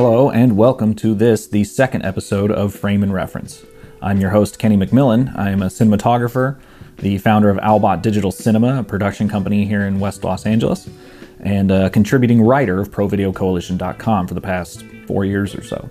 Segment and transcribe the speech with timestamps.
[0.00, 3.64] Hello, and welcome to this, the second episode of Frame and Reference.
[4.00, 5.36] I'm your host, Kenny McMillan.
[5.36, 6.56] I am a cinematographer,
[6.98, 10.88] the founder of Albot Digital Cinema, a production company here in West Los Angeles,
[11.40, 15.90] and a contributing writer of ProVideoCoalition.com for the past four years or so.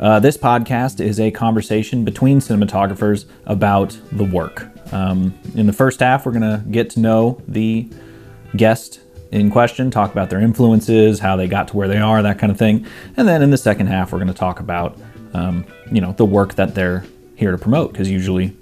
[0.00, 4.68] Uh, this podcast is a conversation between cinematographers about the work.
[4.90, 7.90] Um, in the first half, we're going to get to know the
[8.56, 9.00] guest
[9.30, 12.50] in question, talk about their influences, how they got to where they are, that kind
[12.50, 12.86] of thing.
[13.16, 14.98] And then in the second half, we're going to talk about,
[15.34, 17.04] um, you know, the work that they're
[17.36, 18.56] here to promote, because usually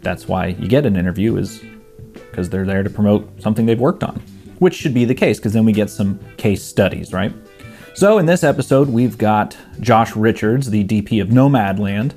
[0.00, 1.62] that's why you get an interview is
[2.30, 4.22] because they're there to promote something they've worked on,
[4.58, 7.32] which should be the case, because then we get some case studies, right?
[7.94, 12.12] So in this episode, we've got Josh Richards, the DP of Nomadland.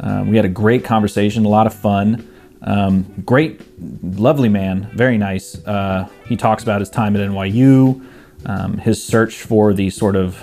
[0.00, 2.28] Uh, we had a great conversation, a lot of fun.
[2.62, 3.60] Um, great,
[4.02, 5.56] lovely man, very nice.
[5.66, 8.06] Uh, he talks about his time at NYU,
[8.46, 10.42] um, his search for the sort of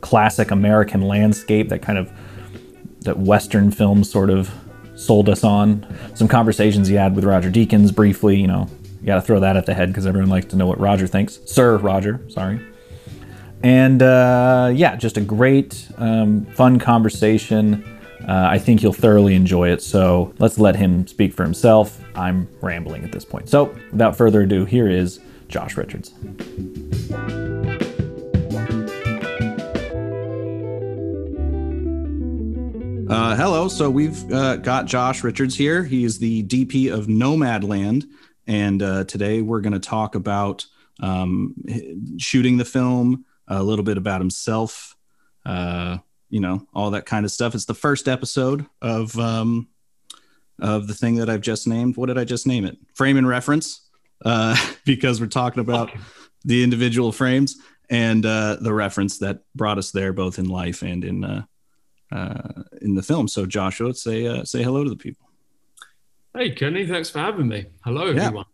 [0.00, 2.12] classic American landscape that kind of
[3.00, 4.52] that Western films sort of
[4.96, 5.86] sold us on.
[6.14, 8.36] Some conversations he had with Roger Deakins briefly.
[8.36, 8.68] You know,
[9.00, 11.06] you got to throw that at the head because everyone likes to know what Roger
[11.06, 11.38] thinks.
[11.46, 12.60] Sir Roger, sorry.
[13.62, 17.93] And uh, yeah, just a great, um, fun conversation.
[18.26, 19.82] Uh, I think you'll thoroughly enjoy it.
[19.82, 22.00] So let's let him speak for himself.
[22.14, 23.48] I'm rambling at this point.
[23.50, 26.14] So without further ado, here is Josh Richards.
[33.10, 33.68] Uh, hello.
[33.68, 35.84] So we've uh, got Josh Richards here.
[35.84, 38.04] He is the DP of Nomadland.
[38.46, 40.66] And uh, today we're going to talk about
[41.00, 41.54] um,
[42.18, 44.96] shooting the film, a little bit about himself,
[45.44, 45.98] uh,
[46.30, 47.54] you know, all that kind of stuff.
[47.54, 49.68] It's the first episode of um,
[50.60, 51.96] of the thing that I've just named.
[51.96, 52.78] What did I just name it?
[52.94, 53.88] Frame and reference,
[54.24, 56.00] uh, because we're talking about okay.
[56.44, 57.56] the individual frames
[57.90, 61.42] and uh, the reference that brought us there, both in life and in uh,
[62.12, 63.28] uh, in the film.
[63.28, 65.28] So, Joshua, say uh, say hello to the people.
[66.36, 67.66] Hey, Kenny, thanks for having me.
[67.84, 68.46] Hello, everyone.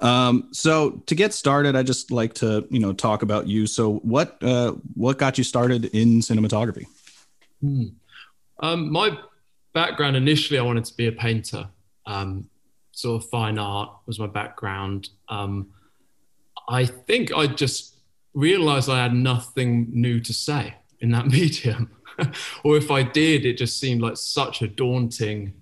[0.00, 3.66] Um, so to get started, I just like to you know talk about you.
[3.66, 6.86] So what uh, what got you started in cinematography?
[7.60, 7.84] Hmm.
[8.60, 9.16] Um, my
[9.72, 11.68] background initially, I wanted to be a painter.
[12.06, 12.48] Um,
[12.92, 15.08] sort of fine art was my background.
[15.28, 15.68] Um,
[16.68, 17.96] I think I just
[18.34, 21.90] realized I had nothing new to say in that medium,
[22.64, 25.54] or if I did, it just seemed like such a daunting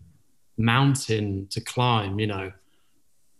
[0.56, 2.18] mountain to climb.
[2.18, 2.52] You know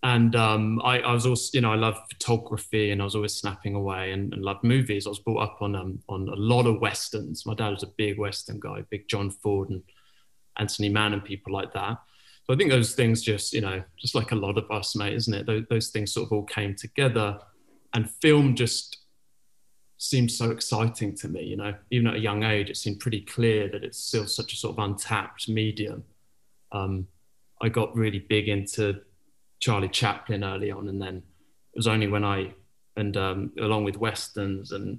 [0.05, 3.35] and um, I, I, was also, you know, I love photography and I was always
[3.35, 5.07] snapping away and, and loved movies.
[5.07, 7.47] I was brought up on um, on a lot of westerns.
[7.47, 9.83] My dad was a big western guy, big John Ford and
[10.59, 11.99] Anthony Mann and people like that.
[12.45, 15.15] So I think those things just, you know, just like a lot of us, mate,
[15.15, 15.47] isn't it?
[15.47, 17.39] Those, those things sort of all came together,
[17.95, 18.99] and film just
[19.99, 21.45] seemed so exciting to me.
[21.45, 24.53] You know, even at a young age, it seemed pretty clear that it's still such
[24.53, 26.03] a sort of untapped medium.
[26.73, 27.07] Um,
[27.61, 29.01] I got really big into
[29.62, 32.53] Charlie Chaplin early on, and then it was only when I
[32.97, 34.99] and um, along with westerns, and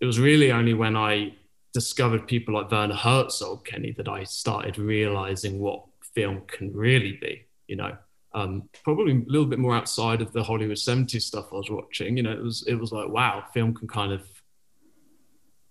[0.00, 1.34] it was really only when I
[1.74, 5.84] discovered people like Werner Herzog, Kenny, that I started realizing what
[6.14, 7.46] film can really be.
[7.66, 7.96] You know,
[8.34, 12.16] um, probably a little bit more outside of the Hollywood 70s stuff I was watching.
[12.16, 14.22] You know, it was it was like, wow, film can kind of,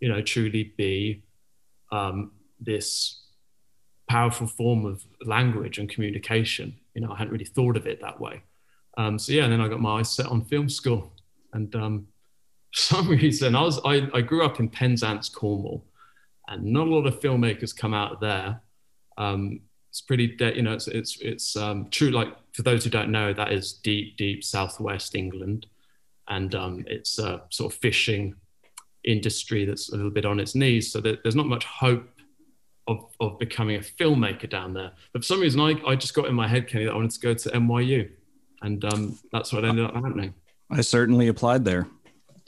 [0.02, 1.24] you know, truly be
[1.94, 3.22] um, this
[4.10, 8.20] powerful form of language and communication you know, I hadn't really thought of it that
[8.20, 8.44] way.
[8.98, 11.14] Um, so yeah, and then I got my eyes set on film school,
[11.54, 12.08] and um,
[12.74, 15.86] for some reason, I was I, I grew up in Penzance, Cornwall,
[16.48, 18.62] and not a lot of filmmakers come out there.
[19.18, 22.12] Um, it's pretty, de- you know, it's it's it's um, true.
[22.12, 25.68] Like for those who don't know, that is deep, deep southwest England,
[26.28, 28.36] and um, it's a sort of fishing
[29.04, 30.92] industry that's a little bit on its knees.
[30.92, 32.08] So there's not much hope
[32.88, 34.92] of, of becoming a filmmaker down there.
[35.14, 37.12] But for some reason, I, I just got in my head, Kenny, that I wanted
[37.12, 38.10] to go to NYU.
[38.62, 40.34] And um, that's what ended up happening.
[40.70, 41.88] I certainly applied there.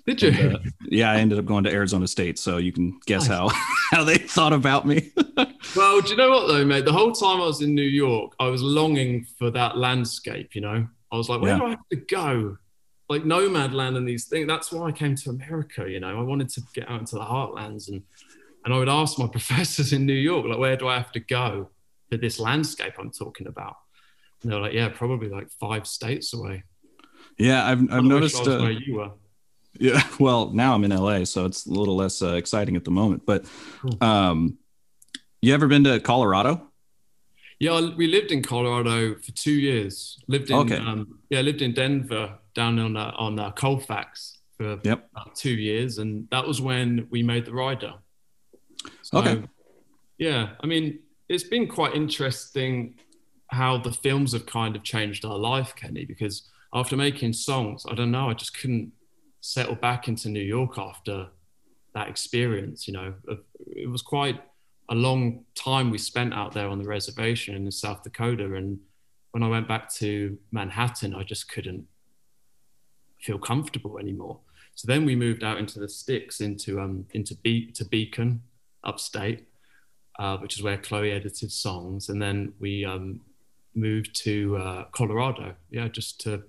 [0.05, 0.29] Did you?
[0.29, 3.37] And, uh, yeah, I ended up going to Arizona State, so you can guess nice.
[3.37, 3.49] how
[3.91, 5.11] how they thought about me.
[5.75, 6.85] well, do you know what though, mate?
[6.85, 10.55] The whole time I was in New York, I was longing for that landscape.
[10.55, 11.59] You know, I was like, where yeah.
[11.59, 12.57] do I have to go?
[13.09, 14.47] Like nomad land and these things.
[14.47, 15.89] That's why I came to America.
[15.89, 18.01] You know, I wanted to get out into the heartlands and
[18.65, 21.19] and I would ask my professors in New York, like, where do I have to
[21.19, 21.69] go
[22.09, 23.75] for this landscape I'm talking about?
[24.41, 26.63] And they're like, yeah, probably like five states away.
[27.37, 28.47] Yeah, I've, I've noticed.
[28.47, 29.11] Uh, where you were.
[29.79, 32.91] Yeah, well, now I'm in LA, so it's a little less uh, exciting at the
[32.91, 33.25] moment.
[33.25, 33.45] But
[34.01, 34.57] um,
[35.41, 36.69] you ever been to Colorado?
[37.59, 40.19] Yeah, we lived in Colorado for two years.
[40.27, 40.77] Lived in okay.
[40.77, 45.09] um, yeah, lived in Denver down on uh, on uh, Colfax for Yep.
[45.11, 47.93] about two years, and that was when we made the rider.
[49.01, 49.43] So, Okay.
[50.17, 50.99] Yeah, I mean,
[51.29, 52.95] it's been quite interesting
[53.47, 56.05] how the films have kind of changed our life, Kenny.
[56.05, 58.91] Because after making songs, I don't know, I just couldn't
[59.41, 61.27] settle back into New York after
[61.93, 62.87] that experience.
[62.87, 63.13] You know,
[63.75, 64.41] it was quite
[64.89, 68.79] a long time we spent out there on the reservation in South Dakota, and
[69.31, 71.87] when I went back to Manhattan, I just couldn't
[73.19, 74.39] feel comfortable anymore.
[74.75, 78.41] So then we moved out into the sticks, into um, into Be- to Beacon,
[78.83, 79.47] upstate,
[80.19, 83.21] uh, which is where Chloe edited songs, and then we um,
[83.75, 85.55] moved to uh, Colorado.
[85.71, 86.43] Yeah, just to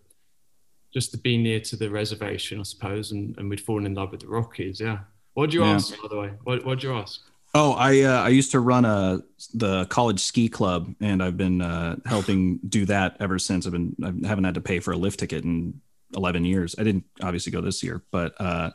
[0.92, 4.12] just to be near to the reservation, I suppose, and, and we'd fallen in love
[4.12, 4.78] with the Rockies.
[4.80, 4.98] Yeah.
[5.34, 5.72] What'd you Yeah.
[5.72, 6.30] ask, by the way?
[6.44, 7.20] What, what'd you ask?
[7.56, 9.20] Oh, I uh, I used to run a
[9.54, 13.64] the college ski club, and I've been uh, helping do that ever since.
[13.64, 15.80] I've been I haven't had to pay for a lift ticket in
[16.16, 16.74] eleven years.
[16.78, 18.70] I didn't obviously go this year, but uh,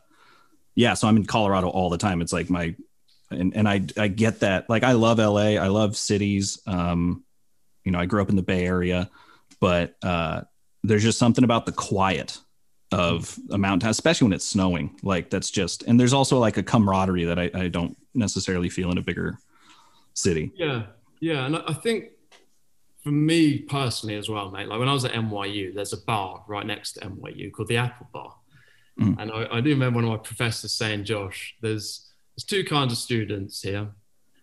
[0.75, 0.93] yeah.
[0.93, 2.21] So I'm in Colorado all the time.
[2.21, 2.73] It's like my
[3.31, 4.69] and and I I get that.
[4.69, 5.55] Like I love LA.
[5.57, 6.59] I love cities.
[6.67, 7.23] Um,
[7.83, 9.09] you know, I grew up in the Bay Area,
[9.59, 10.41] but uh,
[10.83, 12.37] there's just something about the quiet
[12.91, 14.99] of a mountain town, especially when it's snowing.
[15.03, 18.89] Like that's just, and there's also like a camaraderie that I, I don't necessarily feel
[18.91, 19.37] in a bigger
[20.13, 20.51] city.
[20.55, 20.83] Yeah,
[21.19, 22.05] yeah, and I I think
[23.03, 24.67] for me personally as well, mate.
[24.67, 27.77] Like when I was at NYU, there's a bar right next to NYU called the
[27.77, 28.35] Apple Bar,
[28.99, 29.15] Mm.
[29.17, 32.08] and I, I do remember one of my professors saying, "Josh, there's
[32.39, 33.89] there's two kinds of students here.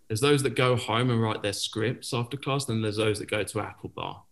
[0.07, 3.31] There's those that go home and write their scripts after class, and there's those that
[3.31, 4.23] go to Apple Bar."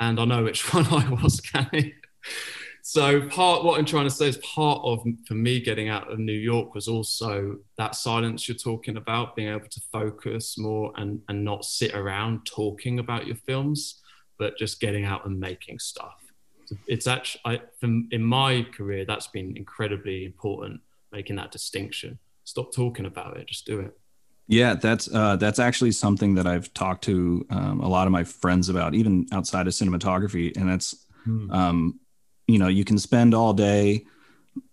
[0.00, 1.94] And I know which one I was, Kenny.
[2.82, 6.18] So part what I'm trying to say is part of for me getting out of
[6.18, 11.20] New York was also that silence you're talking about, being able to focus more and
[11.28, 14.00] and not sit around talking about your films,
[14.36, 16.18] but just getting out and making stuff.
[16.88, 17.60] It's actually I,
[18.10, 20.80] in my career that's been incredibly important,
[21.12, 22.18] making that distinction.
[22.44, 23.96] Stop talking about it, just do it.
[24.48, 28.24] Yeah, that's uh, that's actually something that I've talked to um, a lot of my
[28.24, 31.06] friends about, even outside of cinematography, and that's
[31.50, 32.00] um,
[32.48, 34.04] you know you can spend all day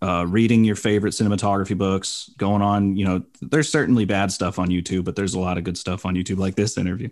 [0.02, 2.96] uh, reading your favorite cinematography books, going on.
[2.96, 6.04] You know, there's certainly bad stuff on YouTube, but there's a lot of good stuff
[6.04, 7.10] on YouTube, like this interview.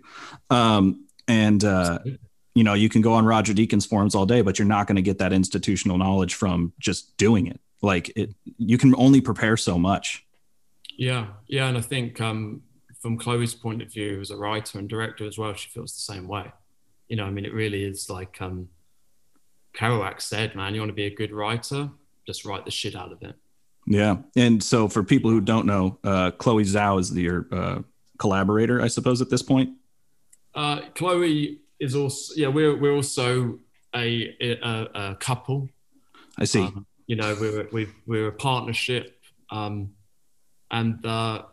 [0.49, 1.99] Um, and uh,
[2.53, 4.95] you know, you can go on Roger Deakins forums all day, but you're not going
[4.95, 7.59] to get that institutional knowledge from just doing it.
[7.81, 10.25] Like it, you can only prepare so much.
[10.97, 12.63] Yeah, yeah, and I think um,
[12.99, 16.13] from Chloe's point of view as a writer and director as well, she feels the
[16.13, 16.51] same way.
[17.07, 18.67] You know, I mean, it really is like um,
[19.75, 21.89] Kerouac said, "Man, you want to be a good writer,
[22.25, 23.35] just write the shit out of it."
[23.85, 27.79] Yeah, and so for people who don't know, uh, Chloe Zhao is your uh,
[28.17, 29.69] collaborator, I suppose, at this point.
[30.55, 33.59] Uh, Chloe is also yeah, we're we're also
[33.95, 35.69] a a, a couple.
[36.37, 36.63] I see.
[36.63, 39.91] Um, you know, we're we we're a partnership, um,
[40.71, 41.43] and uh,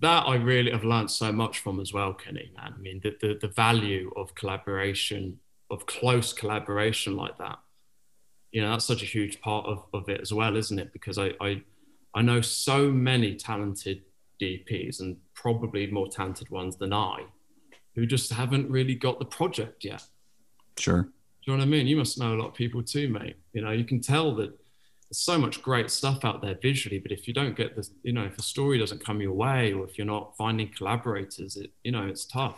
[0.00, 2.50] that I really have learned so much from as well, Kenny.
[2.56, 5.38] Man, I mean, the, the the value of collaboration,
[5.70, 7.58] of close collaboration like that.
[8.52, 10.92] You know, that's such a huge part of, of it as well, isn't it?
[10.92, 11.62] Because I, I
[12.14, 14.02] I know so many talented
[14.40, 17.24] DPs and probably more talented ones than I,
[17.94, 20.02] who just haven't really got the project yet.
[20.78, 21.02] sure.
[21.02, 21.86] Do you know what I mean?
[21.86, 23.36] You must know a lot of people too, mate.
[23.52, 24.52] You know, you can tell that
[25.12, 28.24] so much great stuff out there visually, but if you don't get this, you know,
[28.24, 31.92] if a story doesn't come your way, or if you're not finding collaborators, it, you
[31.92, 32.56] know, it's tough.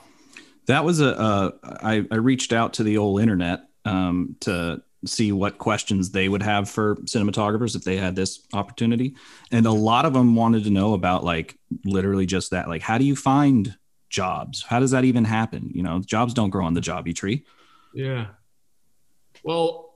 [0.66, 1.18] That was a.
[1.18, 6.28] Uh, I, I reached out to the old internet um, to see what questions they
[6.28, 9.14] would have for cinematographers if they had this opportunity,
[9.50, 12.68] and a lot of them wanted to know about like literally just that.
[12.68, 13.76] Like, how do you find
[14.10, 14.62] jobs?
[14.62, 15.70] How does that even happen?
[15.72, 17.44] You know, jobs don't grow on the jobby tree.
[17.94, 18.26] Yeah.
[19.42, 19.89] Well,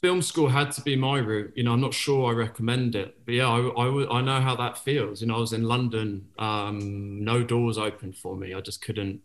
[0.00, 1.52] film school had to be my route.
[1.56, 4.54] You know, I'm not sure I recommend it, but yeah, I, I, I know how
[4.56, 5.20] that feels.
[5.20, 8.54] You know, I was in London, um, no doors open for me.
[8.54, 9.20] I just couldn't,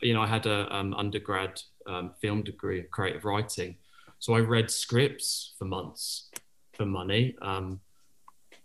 [0.00, 3.76] you know, I had a um, undergrad um, film degree, creative writing.
[4.20, 6.30] So I read scripts for months
[6.74, 7.34] for money.
[7.42, 7.80] Um,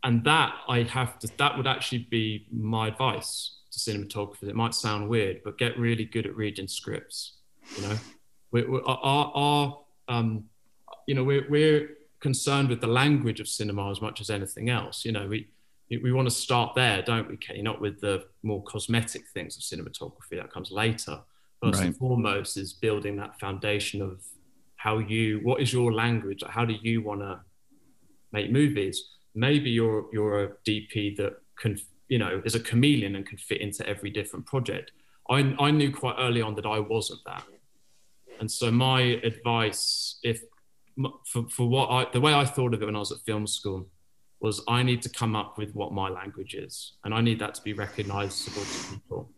[0.03, 4.48] and that I have to, that would actually be my advice to cinematographers.
[4.48, 7.38] It might sound weird, but get really good at reading scripts,
[7.75, 7.96] you know?
[8.51, 10.46] we, we, our, our um,
[11.07, 15.05] you know, we're, we're concerned with the language of cinema as much as anything else.
[15.05, 15.47] You know, we,
[15.89, 17.62] we want to start there, don't we, Kenny?
[17.62, 21.19] Not with the more cosmetic things of cinematography that comes later.
[21.63, 24.21] First and foremost is building that foundation of
[24.75, 26.43] how you, what is your language?
[26.47, 27.39] How do you want to
[28.31, 29.03] make movies?
[29.33, 33.62] Maybe you're you're a DP that can, you know, is a chameleon and can fit
[33.62, 34.91] into every different project.
[35.29, 37.43] I, I knew quite early on that I wasn't that.
[38.39, 40.43] And so my advice, if
[41.25, 43.47] for, for what I, the way I thought of it when I was at film
[43.47, 43.87] school
[44.39, 47.55] was I need to come up with what my language is, and I need that
[47.55, 49.31] to be recognizable to people.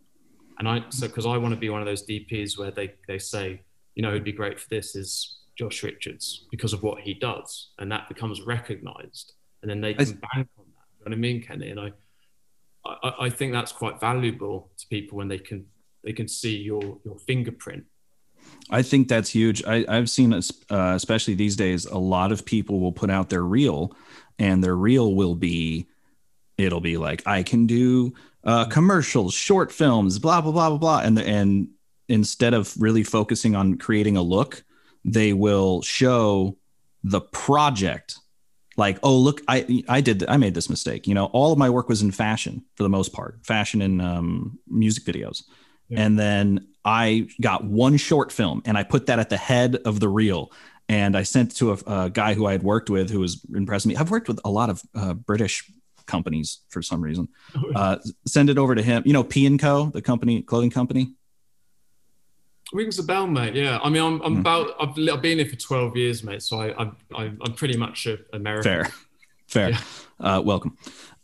[0.59, 3.19] And I so because I want to be one of those DPs where they they
[3.19, 3.61] say,
[3.95, 7.69] you know, who'd be great for this is Josh Richards because of what he does,
[7.79, 10.87] and that becomes recognized, and then they can bank on that.
[10.99, 11.69] You know what I mean, Kenny?
[11.69, 11.91] And I,
[12.85, 15.65] I, I think that's quite valuable to people when they can
[16.03, 17.85] they can see your your fingerprint.
[18.70, 19.63] I think that's huge.
[19.66, 23.44] I, have seen, uh, especially these days, a lot of people will put out their
[23.44, 23.96] reel,
[24.39, 25.88] and their reel will be,
[26.58, 28.13] it'll be like, I can do
[28.44, 31.70] uh, commercials, short films, blah blah blah blah blah, and and
[32.10, 34.63] instead of really focusing on creating a look,
[35.06, 36.58] they will show
[37.04, 38.20] the project.
[38.75, 41.08] Like oh look i i did i made this mistake.
[41.08, 44.01] You know all of my work was in fashion for the most part fashion and
[44.01, 45.44] um, music videos
[45.89, 46.01] yeah.
[46.01, 50.00] and then i got one short film and i put that at the head of
[50.00, 50.51] the reel
[50.89, 53.86] and i sent to a, a guy who i had worked with who was impressed
[53.86, 55.70] me i've worked with a lot of uh, british
[56.06, 59.60] companies for some reason oh, uh, send it over to him you know p and
[59.60, 61.13] co the company clothing company
[62.74, 63.56] Rings a bell, mate.
[63.56, 64.39] Yeah, I mean, I'm, I'm mm.
[64.41, 64.75] about.
[64.79, 66.44] I've, I've, been here for 12 years, mate.
[66.44, 68.63] So I, I, I'm pretty much a American.
[68.63, 68.94] Fair,
[69.48, 69.70] fair.
[69.70, 69.79] Yeah.
[70.20, 70.77] Uh, welcome.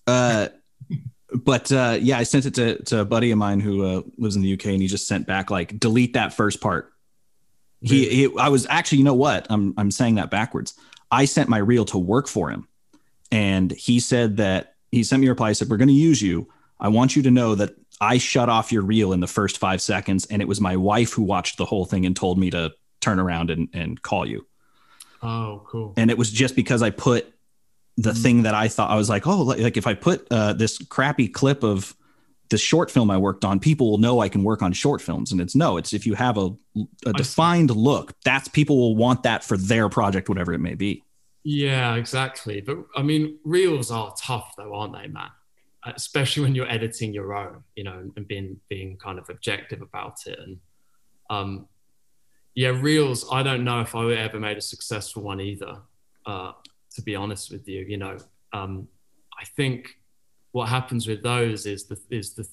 [0.08, 0.48] Uh,
[1.34, 4.36] but uh, yeah, I sent it to, to a buddy of mine who uh, lives
[4.36, 6.92] in the UK, and he just sent back like delete that first part.
[7.82, 9.46] He, he, I was actually, you know what?
[9.50, 10.74] I'm, I'm saying that backwards.
[11.12, 12.68] I sent my reel to work for him,
[13.32, 15.50] and he said that he sent me a reply.
[15.50, 16.50] He said, "We're going to use you.
[16.80, 19.82] I want you to know that I shut off your reel in the first five
[19.82, 22.74] seconds, and it was my wife who watched the whole thing and told me to
[23.02, 24.46] turn around and, and call you.
[25.22, 25.94] Oh, cool.
[25.98, 27.33] And it was just because I put
[27.98, 28.22] the mm-hmm.
[28.22, 30.78] thing that I thought I was like, oh, like, like if I put uh, this
[30.78, 31.96] crappy clip of
[32.50, 35.32] this short film I worked on, people will know I can work on short films.
[35.32, 36.52] And it's no, it's if you have a,
[37.06, 41.04] a defined look, that's people will want that for their project, whatever it may be.
[41.44, 42.62] Yeah, exactly.
[42.62, 45.32] But I mean, reels are tough though, aren't they, Matt?
[45.96, 50.20] especially when you're editing your own, you know, and being being kind of objective about
[50.26, 50.40] it.
[50.40, 50.60] And
[51.30, 51.68] um,
[52.56, 53.26] yeah, reels.
[53.32, 55.78] I don't know if I ever made a successful one either.
[56.26, 56.54] Uh,
[56.96, 58.18] to be honest with you, you know,
[58.54, 58.88] um,
[59.40, 60.00] I think
[60.52, 62.48] what happens with those is the is the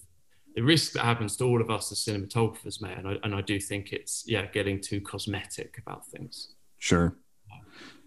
[0.54, 2.98] the risk that happens to all of us as cinematographers, mate.
[2.98, 6.54] And I, and I do think it's yeah, getting too cosmetic about things.
[6.78, 7.16] Sure.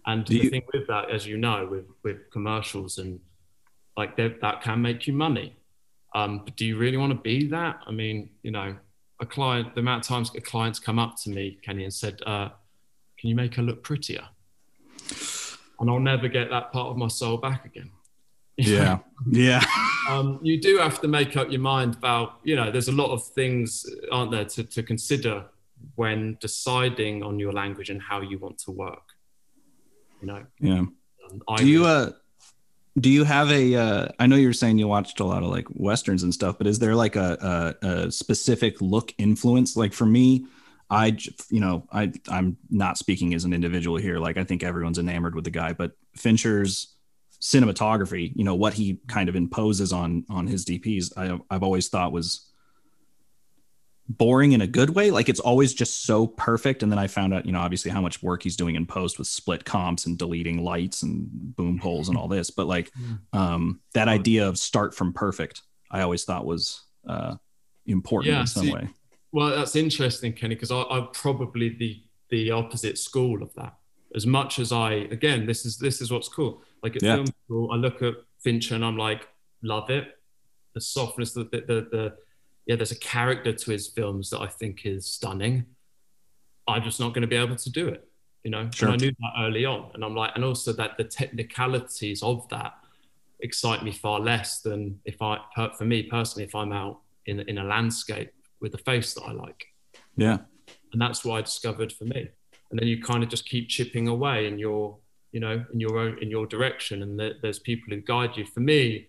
[0.06, 3.20] And do the you- thing with that, as you know, with with commercials and
[3.96, 5.56] like that can make you money.
[6.14, 7.80] Um, but do you really want to be that?
[7.86, 8.76] I mean, you know,
[9.20, 12.20] a client, the amount of times a client's come up to me, Kenny, and said,
[12.26, 12.48] uh,
[13.18, 14.24] can you make her look prettier?
[15.80, 17.90] And I'll never get that part of my soul back again.
[18.56, 18.98] yeah.
[19.28, 19.64] Yeah.
[20.08, 23.10] um, you do have to make up your mind about, you know, there's a lot
[23.10, 25.46] of things, aren't there, to, to consider
[25.96, 29.02] when deciding on your language and how you want to work.
[30.20, 30.46] You know?
[30.60, 30.84] Yeah.
[31.48, 32.12] Um, do you, uh,
[32.98, 33.74] do you have a?
[33.74, 36.58] Uh, I know you were saying you watched a lot of like westerns and stuff,
[36.58, 39.76] but is there like a, a, a specific look influence?
[39.76, 40.46] Like for me,
[40.94, 41.18] I
[41.50, 44.18] you know I I'm not speaking as an individual here.
[44.18, 46.94] Like I think everyone's enamored with the guy, but Fincher's
[47.40, 51.88] cinematography, you know what he kind of imposes on on his DPs, I, I've always
[51.88, 52.50] thought was
[54.08, 55.10] boring in a good way.
[55.10, 56.82] Like it's always just so perfect.
[56.82, 59.18] And then I found out, you know, obviously how much work he's doing in post
[59.18, 62.50] with split comps and deleting lights and boom holes and all this.
[62.50, 62.90] But like
[63.32, 67.36] um, that idea of start from perfect, I always thought was uh,
[67.86, 68.88] important yeah, in some see, way.
[69.34, 72.00] Well, that's interesting, Kenny, because I'm probably the
[72.30, 73.74] the opposite school of that.
[74.14, 76.62] As much as I, again, this is this is what's cool.
[76.84, 77.16] Like at yeah.
[77.16, 79.26] film school, I look at Fincher and I'm like,
[79.60, 80.20] love it.
[80.74, 82.16] The softness, the the, the, the
[82.66, 85.66] yeah, there's a character to his films that I think is stunning.
[86.68, 88.08] I'm just not going to be able to do it,
[88.44, 88.70] you know.
[88.72, 88.90] Sure.
[88.90, 92.48] And I knew that early on, and I'm like, and also that the technicalities of
[92.50, 92.74] that
[93.40, 95.38] excite me far less than if I,
[95.76, 98.30] for me personally, if I'm out in in a landscape
[98.64, 99.66] with a face that I like.
[100.16, 100.38] Yeah,
[100.92, 102.28] and that's what I discovered for me.
[102.70, 104.96] And then you kind of just keep chipping away in your,
[105.30, 108.44] you know, in your own in your direction, and there's people who guide you.
[108.46, 109.08] For me,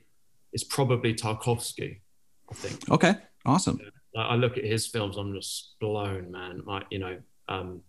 [0.54, 2.02] it's probably Tarkovsky.
[2.52, 2.92] I think.
[2.92, 3.16] Okay.
[3.46, 3.80] Awesome.
[4.18, 6.64] I look at his films, I'm just blown, man.
[6.66, 7.18] Like, you know,
[7.50, 7.82] um,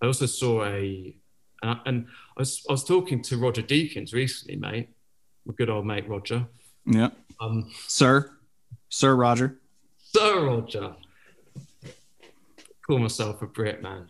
[0.00, 1.16] I also saw a,
[1.62, 4.88] and, and I, was, I was talking to Roger Deakins recently, mate,
[5.44, 6.46] my good old mate Roger.
[6.86, 7.10] Yeah.
[7.40, 8.30] Um, Sir,
[8.88, 9.58] Sir Roger.
[10.14, 10.94] Sir Roger.
[12.86, 14.06] Call myself a Brit, man.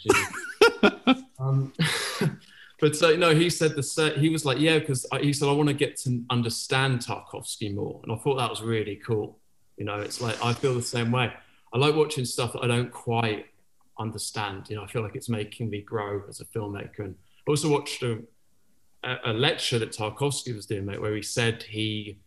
[1.38, 1.73] um,
[2.81, 4.19] but so uh, no, he said the set.
[4.19, 8.00] He was like, yeah, because he said I want to get to understand Tarkovsky more,
[8.03, 9.38] and I thought that was really cool.
[9.76, 11.33] You know, it's like I feel the same way.
[11.73, 13.47] I like watching stuff that I don't quite
[13.99, 14.69] understand.
[14.69, 17.00] You know, I feel like it's making me grow as a filmmaker.
[17.00, 17.15] And
[17.47, 18.23] I also watched a,
[19.25, 22.19] a lecture that Tarkovsky was doing, mate, where he said he,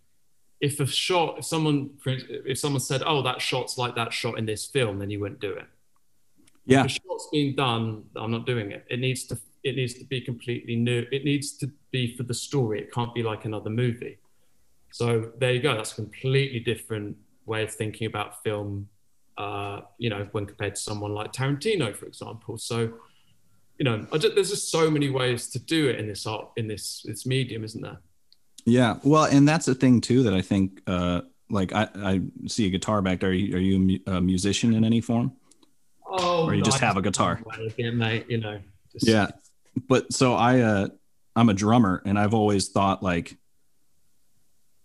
[0.61, 4.45] if a shot, if someone, if someone said, "Oh, that shot's like that shot in
[4.45, 5.65] this film," then you wouldn't do it.
[6.65, 8.85] Yeah, if a shot's being done, I'm not doing it.
[8.89, 11.05] It needs to, it needs to be completely new.
[11.11, 12.81] It needs to be for the story.
[12.81, 14.17] It can't be like another movie.
[14.91, 15.75] So there you go.
[15.75, 18.89] That's a completely different way of thinking about film.
[19.37, 22.57] Uh, you know, when compared to someone like Tarantino, for example.
[22.57, 22.93] So
[23.77, 26.67] you know, just, there's just so many ways to do it in this art, in
[26.67, 27.99] this this medium, isn't there?
[28.69, 32.67] Yeah, well, and that's the thing too that I think, uh, like I, I see
[32.67, 33.31] a guitar back there.
[33.31, 35.33] Are you, are you a musician in any form?
[36.05, 37.41] Oh, or you no, just have a guitar?
[37.59, 38.59] Again, mate, you know.
[38.91, 39.07] Just...
[39.07, 39.29] Yeah,
[39.87, 40.87] but so I, uh,
[41.35, 43.37] I'm a drummer, and I've always thought like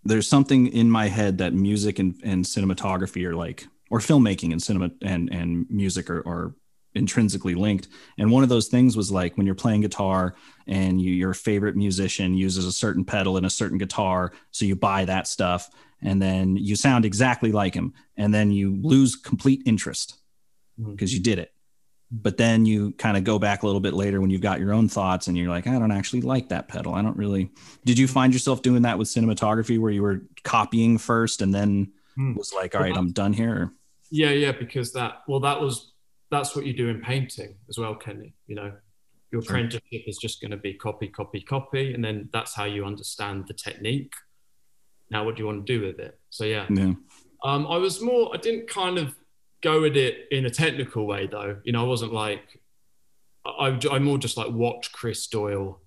[0.04, 4.62] there's something in my head that music and, and cinematography are like, or filmmaking and
[4.62, 6.54] cinema and and music are, are
[6.94, 7.88] intrinsically linked.
[8.18, 10.34] And one of those things was like when you're playing guitar
[10.66, 14.76] and you, your favorite musician uses a certain pedal in a certain guitar, so you
[14.76, 15.70] buy that stuff
[16.04, 20.16] and then you sound exactly like him, and then you lose complete interest
[20.78, 21.16] because mm-hmm.
[21.16, 21.50] you did it.
[22.12, 24.72] But then you kind of go back a little bit later when you've got your
[24.72, 26.94] own thoughts and you're like, I don't actually like that pedal.
[26.94, 27.50] I don't really.
[27.84, 31.90] Did you find yourself doing that with cinematography where you were copying first and then
[32.16, 32.36] mm.
[32.36, 33.72] was like, all right, I'm done here?
[34.10, 35.93] Yeah, yeah, because that, well, that was
[36.34, 38.34] that's what you do in painting as well, Kenny.
[38.46, 38.72] You know,
[39.30, 42.84] your apprenticeship is just going to be copy, copy, copy, and then that's how you
[42.84, 44.12] understand the technique.
[45.10, 46.18] Now, what do you want to do with it?
[46.30, 46.92] So yeah, yeah.
[47.42, 48.30] Um, I was more.
[48.34, 49.14] I didn't kind of
[49.60, 51.58] go at it in a technical way though.
[51.64, 52.60] You know, I wasn't like.
[53.46, 55.80] I, I more just like watch Chris Doyle,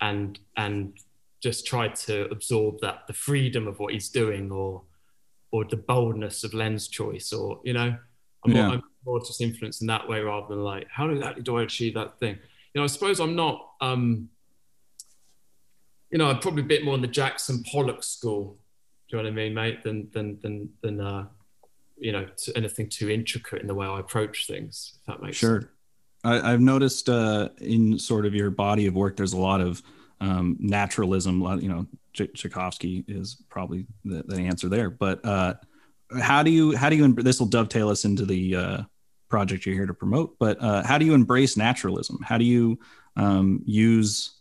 [0.00, 0.96] and and
[1.42, 4.82] just try to absorb that the freedom of what he's doing, or
[5.50, 7.96] or the boldness of lens choice, or you know,
[8.44, 8.70] I'm, yeah.
[8.70, 11.94] I'm more just influence in that way rather than like how exactly do I achieve
[11.94, 12.38] that thing?
[12.74, 13.68] You know, I suppose I'm not.
[13.80, 14.28] Um,
[16.10, 18.58] you know, I'm probably a bit more in the Jackson Pollock school.
[19.08, 19.82] Do you know what I mean, mate?
[19.82, 21.26] Than than than than uh,
[21.98, 24.98] you know to anything too intricate in the way I approach things.
[25.00, 25.60] If that makes sure.
[25.62, 25.72] Sense.
[26.24, 29.82] I, have noticed uh, in sort of your body of work, there's a lot of
[30.20, 31.42] um, naturalism.
[31.60, 34.88] You know, Ch- Tchaikovsky is probably the, the answer there.
[34.88, 35.54] But uh,
[36.20, 38.82] how do you how do you this will dovetail us into the uh,
[39.32, 40.38] project you're here to promote.
[40.38, 42.18] But uh, how do you embrace naturalism?
[42.22, 42.78] How do you
[43.16, 44.34] um, use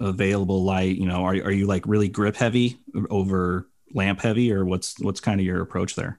[0.00, 0.96] available light?
[0.96, 5.20] You know, are are you like really grip heavy over lamp heavy, or what's what's
[5.20, 6.18] kind of your approach there?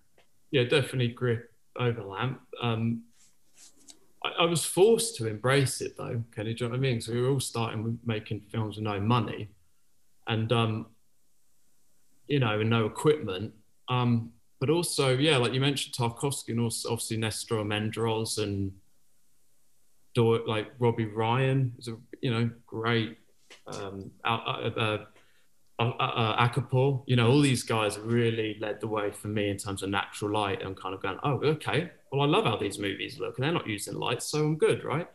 [0.50, 2.40] Yeah, definitely grip over lamp.
[2.62, 3.04] Um,
[4.24, 6.24] I, I, was forced to embrace it though.
[6.36, 7.02] Do you know what I mean?
[7.02, 9.50] So we were all starting with making films with no money,
[10.26, 10.86] and um,
[12.28, 13.54] you know, and no equipment.
[13.90, 18.74] Um, but also, yeah, like you mentioned Tarkovsky and also obviously Nestor Almendros and
[20.18, 23.18] like Robbie Ryan is a you know great
[23.68, 25.06] um, uh, uh,
[25.80, 29.82] uh, uh, you know, all these guys really led the way for me in terms
[29.82, 30.62] of natural light.
[30.62, 33.54] And kind of going, oh, okay, well, I love how these movies look, and they're
[33.54, 35.08] not using lights, so I'm good, right?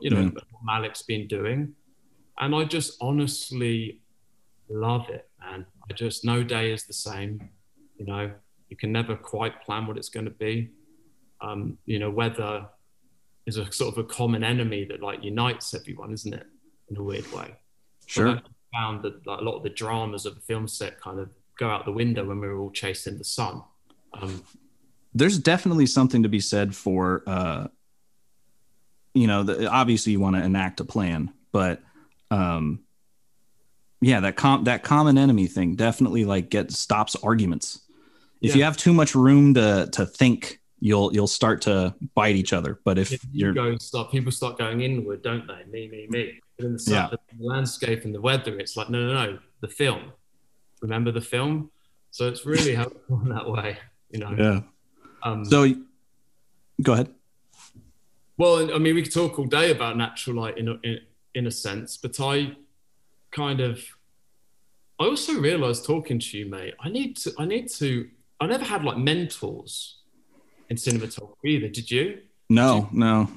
[0.00, 0.34] You know, mm.
[0.34, 1.74] what Malick's been doing,
[2.38, 4.00] and I just honestly
[4.68, 5.66] love it, man.
[5.90, 7.50] I just no day is the same,
[7.98, 8.30] you know
[8.72, 10.70] you can never quite plan what it's going to be.
[11.42, 12.64] Um, you know, weather
[13.44, 16.46] is a sort of a common enemy that like unites everyone, isn't it?
[16.88, 17.54] In a weird way.
[18.06, 18.28] Sure.
[18.30, 18.40] I
[18.74, 21.68] found that like, a lot of the dramas of a film set kind of go
[21.68, 23.62] out the window when we were all chasing the sun.
[24.14, 24.42] Um,
[25.12, 27.66] There's definitely something to be said for, uh,
[29.12, 31.82] you know, the, obviously you want to enact a plan, but
[32.30, 32.80] um,
[34.00, 37.80] yeah, that com- that common enemy thing definitely like get stops arguments
[38.42, 38.56] if yeah.
[38.56, 42.80] you have too much room to to think you'll you'll start to bite each other.
[42.84, 45.64] But if, if you go start people start going inward don't they?
[45.70, 46.40] Me me me.
[46.56, 47.08] But in the, yeah.
[47.10, 50.12] the, landscape and the weather it's like no no no the film.
[50.80, 51.70] Remember the film?
[52.10, 53.78] So it's really helpful in that way
[54.12, 54.34] you know?
[54.38, 54.60] Yeah.
[55.22, 55.74] Um, so
[56.80, 57.08] go ahead.
[58.38, 60.98] Well i mean we could talk all day about natural light in, in
[61.34, 62.56] in a sense but i
[63.30, 63.80] kind of
[64.98, 68.08] i also realized talking to you mate i need to i need to
[68.42, 69.98] I never had like mentors
[70.68, 71.68] in cinematography either.
[71.68, 72.18] Did you?
[72.50, 72.98] No, Did you?
[72.98, 73.30] no.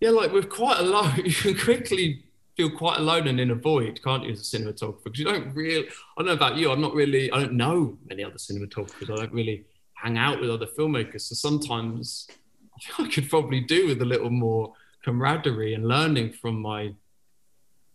[0.00, 1.12] Yeah, like we're quite alone.
[1.24, 2.24] You can quickly
[2.56, 5.04] feel quite alone and in a void, can't you, as a cinematographer?
[5.04, 5.88] Because you don't really.
[5.88, 6.70] I don't know about you.
[6.70, 7.30] I'm not really.
[7.32, 9.10] I don't know many other cinematographers.
[9.12, 9.64] I don't really
[9.94, 11.22] hang out with other filmmakers.
[11.22, 12.28] So sometimes
[12.98, 14.72] I could probably do with a little more
[15.04, 16.94] camaraderie and learning from my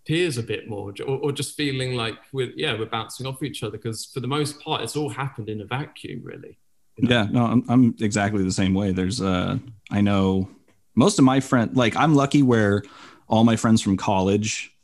[0.06, 3.64] peers a bit more or, or just feeling like we're yeah we're bouncing off each
[3.64, 6.58] other because for the most part it's all happened in a vacuum really
[6.98, 7.16] you know?
[7.16, 9.58] yeah no I'm, I'm exactly the same way there's uh
[9.92, 10.50] i know
[10.96, 12.84] most of my friends like i'm lucky where
[13.28, 14.76] all my friends from college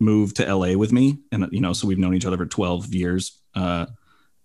[0.00, 2.94] moved to LA with me, and you know, so we've known each other for 12
[2.94, 3.40] years.
[3.54, 3.86] Uh,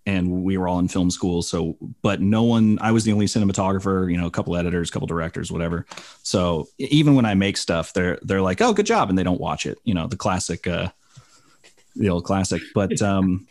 [0.06, 1.42] and we were all in film school.
[1.42, 4.92] So, but no one, I was the only cinematographer, you know, a couple editors, a
[4.92, 5.86] couple directors, whatever.
[6.22, 9.10] So even when I make stuff, they're, they're like, oh, good job.
[9.10, 10.88] And they don't watch it, you know, the classic, uh,
[11.96, 12.62] the old classic.
[12.74, 13.46] But, um,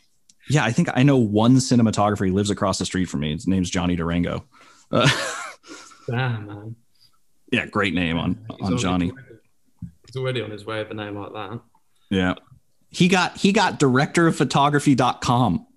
[0.49, 2.25] yeah, I think I know one cinematographer.
[2.25, 3.33] He lives across the street from me.
[3.33, 4.43] His name's Johnny Durango.
[4.91, 5.07] Uh,
[6.09, 6.75] Damn, man.
[7.51, 9.12] Yeah, great name on, on Johnny.
[10.07, 11.59] He's already on his way with a name like that.
[12.09, 12.35] Yeah.
[12.89, 15.67] He got, he got director of photography.com.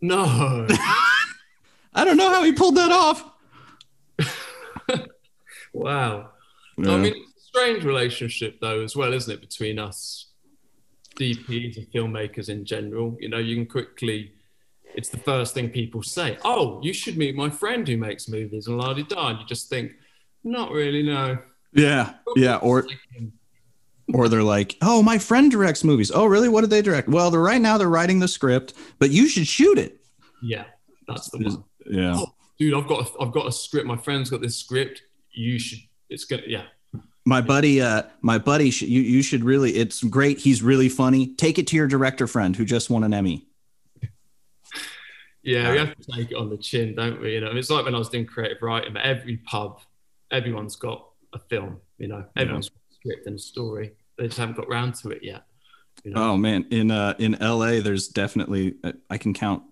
[0.00, 0.66] No.
[1.94, 3.24] I don't know how he pulled that off.
[5.72, 6.30] wow.
[6.76, 6.92] Yeah.
[6.92, 10.26] I mean, it's a strange relationship, though, as well, isn't it, between us
[11.16, 13.16] DPs and filmmakers in general?
[13.20, 14.32] You know, you can quickly,
[14.94, 18.68] it's the first thing people say, oh, you should meet my friend who makes movies
[18.68, 19.28] and la di da.
[19.28, 19.92] And you just think,
[20.44, 21.38] not really, no.
[21.72, 22.14] Yeah.
[22.36, 22.56] Yeah.
[22.56, 22.86] Or,
[23.18, 23.32] um,
[24.14, 26.48] or they're like, "Oh, my friend directs movies." Oh, really?
[26.48, 27.08] What did they direct?
[27.08, 30.00] Well, they're right now they're writing the script, but you should shoot it.
[30.42, 30.64] Yeah,
[31.06, 31.64] that's the one.
[31.86, 33.86] Yeah, oh, dude, I've got a, I've got a script.
[33.86, 35.02] My friend's got this script.
[35.32, 35.80] You should.
[36.08, 36.42] It's gonna.
[36.46, 36.64] Yeah.
[37.24, 39.72] My buddy, uh, my buddy, sh- you you should really.
[39.72, 40.38] It's great.
[40.38, 41.34] He's really funny.
[41.34, 43.46] Take it to your director friend who just won an Emmy.
[45.42, 47.34] yeah, we have to take it on the chin, don't we?
[47.34, 48.94] You know, it's like when I was doing creative writing.
[48.94, 49.80] But every pub,
[50.30, 51.78] everyone's got a film.
[51.98, 52.78] You know, everyone's yeah.
[53.08, 55.44] Script and a story they just haven't got round to it yet.
[56.04, 56.30] You know?
[56.32, 59.62] Oh man, in uh, in LA, there's definitely uh, I can count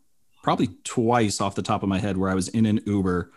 [0.42, 3.32] probably twice off the top of my head where I was in an Uber.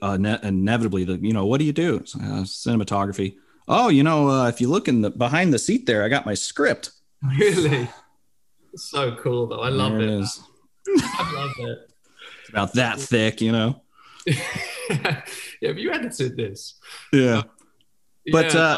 [0.00, 1.96] Uh, ne- inevitably, the you know what do you do?
[2.14, 3.36] Uh, cinematography.
[3.68, 6.26] Oh, you know, uh, if you look in the behind the seat there, I got
[6.26, 6.90] my script.
[7.38, 7.88] Really,
[8.72, 9.60] it's so cool though.
[9.60, 10.28] I love there it.
[10.86, 11.78] I love it.
[12.40, 13.82] It's about that thick, you know.
[14.26, 15.22] yeah,
[15.62, 16.74] have you edited this?
[17.12, 17.42] Yeah,
[18.30, 18.76] but yeah, uh,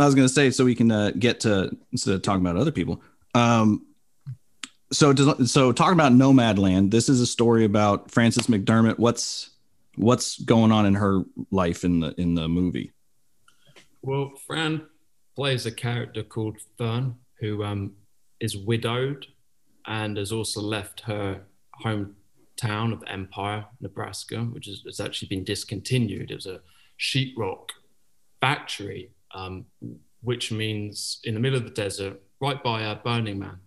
[0.00, 2.56] I was going to say, so we can uh, get to instead of talking about
[2.56, 3.02] other people.
[3.34, 3.86] Um,
[4.92, 8.98] so, so talking about Nomadland, this is a story about Frances McDormand.
[8.98, 9.50] What's
[9.96, 12.92] what's going on in her life in the in the movie?
[14.02, 14.86] Well, Fran
[15.36, 17.92] plays a character called Fern, who um,
[18.40, 19.26] is widowed
[19.86, 21.42] and has also left her
[21.84, 24.12] hometown of Empire, Nevada,
[24.52, 26.30] which is, has actually been discontinued.
[26.30, 26.60] It was a
[26.98, 27.70] sheetrock
[28.40, 29.66] factory um,
[30.22, 33.58] which means in the middle of the desert, right by a Burning Man.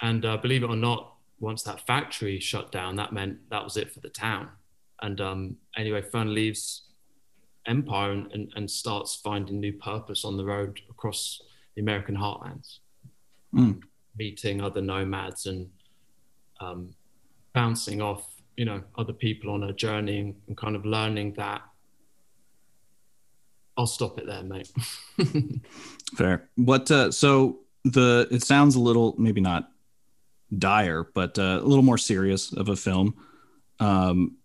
[0.00, 3.76] And uh, believe it or not, once that factory shut down, that meant that was
[3.76, 4.48] it for the town.
[5.02, 6.82] And um, anyway, Fern leaves
[7.66, 11.40] Empire and, and, and, starts finding new purpose on the road across
[11.74, 12.78] the American heartlands,
[13.54, 13.80] mm.
[14.18, 15.70] meeting other nomads and
[16.60, 16.94] um,
[17.54, 21.62] bouncing off, you know, other people on a journey and kind of learning that
[23.76, 24.70] I'll stop it there, mate.
[26.16, 26.48] Fair.
[26.56, 26.90] What?
[26.90, 29.70] Uh, so the it sounds a little maybe not
[30.56, 33.14] dire, but uh, a little more serious of a film,
[33.80, 34.36] um,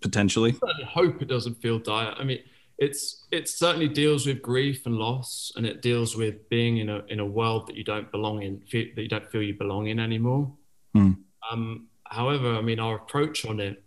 [0.00, 0.56] potentially.
[0.62, 2.14] I hope it doesn't feel dire.
[2.16, 2.40] I mean,
[2.78, 7.02] it's it certainly deals with grief and loss, and it deals with being in a
[7.08, 9.98] in a world that you don't belong in, that you don't feel you belong in
[9.98, 10.52] anymore.
[10.94, 11.12] Hmm.
[11.50, 13.82] Um, however, I mean, our approach on it,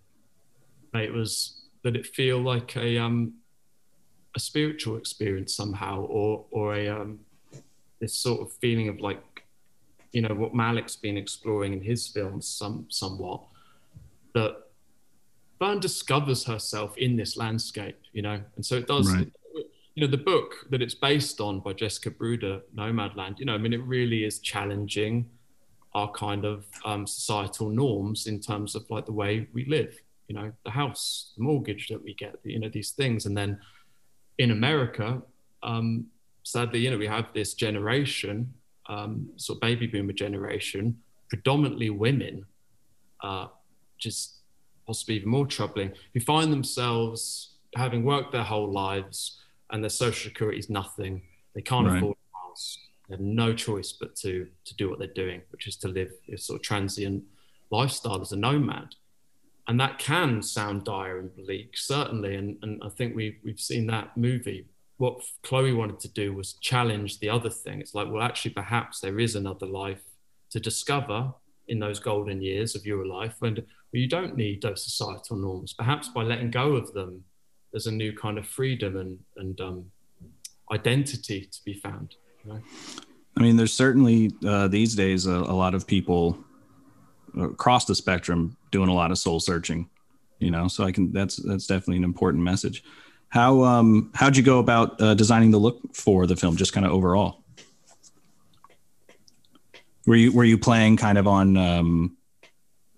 [0.93, 3.33] mate, was that it feel like a um
[4.35, 7.19] a spiritual experience somehow, or or a um,
[7.99, 9.21] this sort of feeling of like,
[10.11, 13.41] you know, what Malick's been exploring in his films, some somewhat,
[14.33, 14.55] that
[15.59, 19.11] Fern discovers herself in this landscape, you know, and so it does.
[19.11, 19.31] Right.
[19.95, 23.39] You know, the book that it's based on by Jessica Bruder, Nomadland.
[23.39, 25.29] You know, I mean, it really is challenging
[25.93, 29.99] our kind of um, societal norms in terms of like the way we live.
[30.29, 33.59] You know, the house, the mortgage that we get, you know, these things, and then
[34.39, 35.21] in America,
[35.61, 36.07] um,
[36.43, 38.51] sadly, you know, we have this generation,
[38.87, 40.97] um, sort of baby boomer generation,
[41.29, 42.45] predominantly women,
[43.21, 43.47] uh,
[43.99, 44.37] just
[44.87, 50.29] possibly even more troubling, who find themselves having worked their whole lives and their social
[50.29, 51.21] security is nothing.
[51.53, 51.97] They can't right.
[51.97, 52.77] afford a house.
[53.07, 56.11] They have no choice but to to do what they're doing, which is to live
[56.33, 57.23] a sort of transient
[57.69, 58.95] lifestyle as a nomad
[59.69, 62.35] and that can sound dire and bleak, certainly.
[62.35, 64.65] And, and I think we've, we've seen that movie.
[64.97, 67.79] What Chloe wanted to do was challenge the other thing.
[67.79, 70.01] It's like, well, actually, perhaps there is another life
[70.49, 71.31] to discover
[71.67, 75.73] in those golden years of your life when you don't need those societal norms.
[75.73, 77.23] Perhaps by letting go of them,
[77.71, 79.85] there's a new kind of freedom and, and um,
[80.71, 82.15] identity to be found.
[82.43, 82.61] You know?
[83.37, 86.43] I mean, there's certainly uh, these days a, a lot of people
[87.39, 89.89] across the spectrum doing a lot of soul searching
[90.39, 92.83] you know so i can that's that's definitely an important message
[93.29, 96.55] How um how'd you go about uh, designing the look for the film?
[96.55, 97.43] Just kind of overall.
[100.07, 102.17] Were you were you playing kind of on um,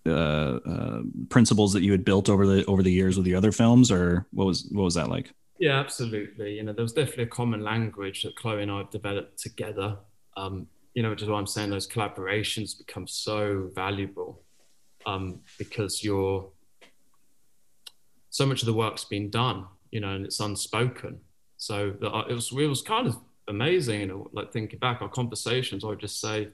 [0.05, 3.51] uh, uh, principles that you had built over the over the years with the other
[3.51, 5.33] films, or what was what was that like?
[5.59, 6.55] Yeah, absolutely.
[6.55, 9.97] You know, there was definitely a common language that Chloe and I have developed together.
[10.37, 14.41] Um, you know, which is why I'm saying those collaborations become so valuable
[15.05, 16.49] um, because you're
[18.29, 21.19] so much of the work's been done, you know, and it's unspoken.
[21.57, 25.09] So that it was it was kind of amazing, you know, like thinking back our
[25.09, 25.83] conversations.
[25.83, 26.49] I would just say, I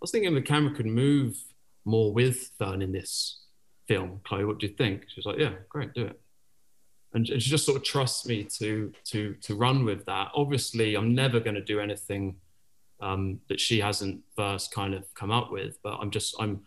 [0.00, 1.36] was thinking the camera could move
[1.84, 3.40] more with Fern in this
[3.86, 4.20] film.
[4.24, 5.04] Chloe, what do you think?
[5.08, 6.20] She was like, yeah, great, do it.
[7.14, 10.28] And she just sort of trusts me to to to run with that.
[10.34, 12.36] Obviously, I'm never going to do anything
[13.00, 16.60] um, that she hasn't first kind of come up with, but I'm just I'm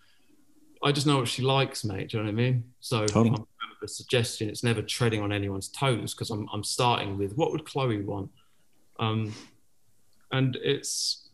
[0.83, 2.09] I just know what she likes, mate.
[2.09, 2.63] Do you know what I mean?
[2.79, 3.37] So Totally.
[3.81, 7.65] the suggestion it's never treading on anyone's toes because I'm I'm starting with what would
[7.65, 8.29] Chloe want,
[8.99, 9.33] um,
[10.31, 11.29] and it's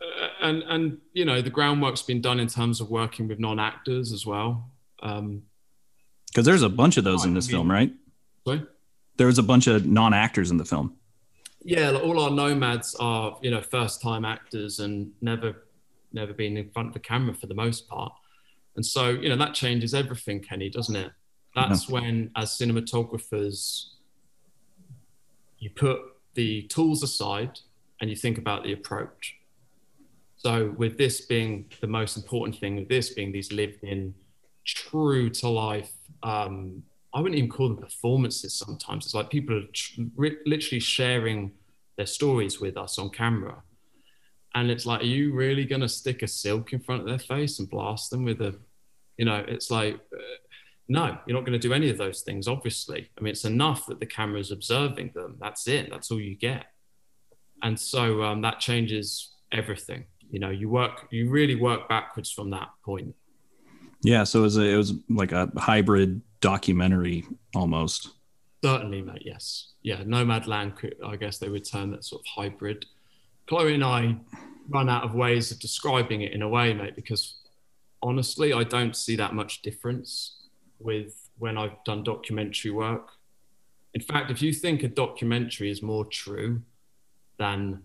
[0.00, 4.12] uh, and and you know the groundwork's been done in terms of working with non-actors
[4.12, 4.70] as well.
[5.02, 5.42] Um,
[6.28, 7.92] Because there's a bunch of those in this film, right?
[8.46, 8.62] sorry.
[9.18, 10.96] There was a bunch of non-actors in the film.
[11.64, 15.64] Yeah, like all our nomads are you know first time actors and never
[16.12, 18.12] never been in front of the camera for the most part,
[18.76, 21.12] and so you know that changes everything, Kenny, doesn't it?
[21.54, 23.88] That's when, as cinematographers,
[25.58, 26.00] you put
[26.34, 27.58] the tools aside
[28.00, 29.36] and you think about the approach.
[30.36, 34.14] So, with this being the most important thing, with this being these lived in,
[34.64, 36.82] true to life, um,
[37.14, 39.04] I wouldn't even call them performances sometimes.
[39.04, 40.02] It's like people are tr-
[40.46, 41.52] literally sharing
[41.96, 43.62] their stories with us on camera.
[44.54, 47.18] And it's like, are you really going to stick a silk in front of their
[47.18, 48.54] face and blast them with a,
[49.16, 50.22] you know, it's like, uh,
[50.88, 53.10] no, you're not going to do any of those things, obviously.
[53.16, 55.36] I mean, it's enough that the camera is observing them.
[55.40, 55.90] That's it.
[55.90, 56.66] That's all you get.
[57.62, 60.04] And so um, that changes everything.
[60.30, 63.14] You know, you work, you really work backwards from that point.
[64.02, 67.24] Yeah, so it was a, it was like a hybrid documentary
[67.54, 68.10] almost.
[68.62, 69.22] Certainly, mate.
[69.24, 69.68] Yes.
[69.82, 70.02] Yeah.
[70.04, 72.84] Nomadland, could- I guess they would term that sort of hybrid.
[73.46, 74.16] Chloe and I
[74.68, 77.36] run out of ways of describing it in a way, mate, because
[78.02, 80.36] honestly, I don't see that much difference
[80.78, 83.08] with when I've done documentary work.
[83.94, 86.62] In fact, if you think a documentary is more true
[87.38, 87.82] than,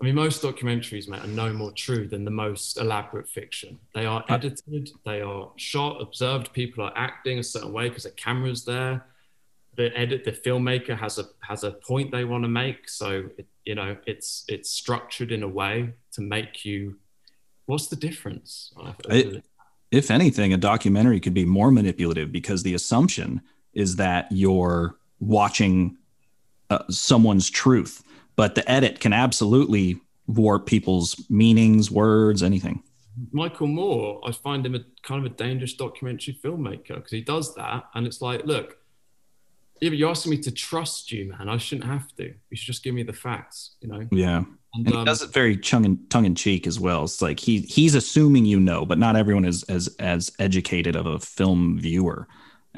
[0.00, 3.78] I mean, most documentaries, mate, are no more true than the most elaborate fiction.
[3.94, 8.10] They are edited, they are shot, observed, people are acting a certain way because the
[8.10, 9.06] camera's there.
[9.76, 13.46] The edit the filmmaker has a has a point they want to make so it,
[13.66, 16.96] you know it's it's structured in a way to make you
[17.66, 18.72] what's the difference?
[19.10, 19.42] I-
[19.90, 23.40] if anything, a documentary could be more manipulative because the assumption
[23.72, 25.96] is that you're watching
[26.70, 28.02] uh, someone's truth,
[28.36, 32.82] but the edit can absolutely warp people's meanings, words, anything.
[33.32, 37.54] michael moore i find him a kind of a dangerous documentary filmmaker because he does
[37.54, 38.78] that and it's like look
[39.80, 41.48] yeah, but you're asking me to trust you, man.
[41.48, 42.24] I shouldn't have to.
[42.24, 44.06] You should just give me the facts, you know.
[44.10, 47.04] Yeah, And, and he um, does it very tongue in, tongue in cheek as well.
[47.04, 51.06] It's like he he's assuming you know, but not everyone is as as educated of
[51.06, 52.26] a film viewer.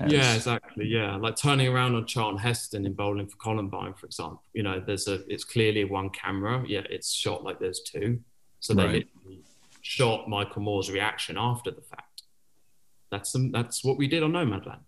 [0.04, 0.86] As- Yeah, exactly.
[0.86, 4.42] Yeah, like turning around on Charlton Heston in Bowling for Columbine, for example.
[4.54, 6.64] You know, there's a it's clearly one camera.
[6.66, 8.20] Yeah, it's shot like there's two.
[8.60, 9.08] So they Right.
[9.82, 12.22] shot Michael Moore's reaction after the fact.
[13.10, 14.80] That's the, that's what we did on Nomadland.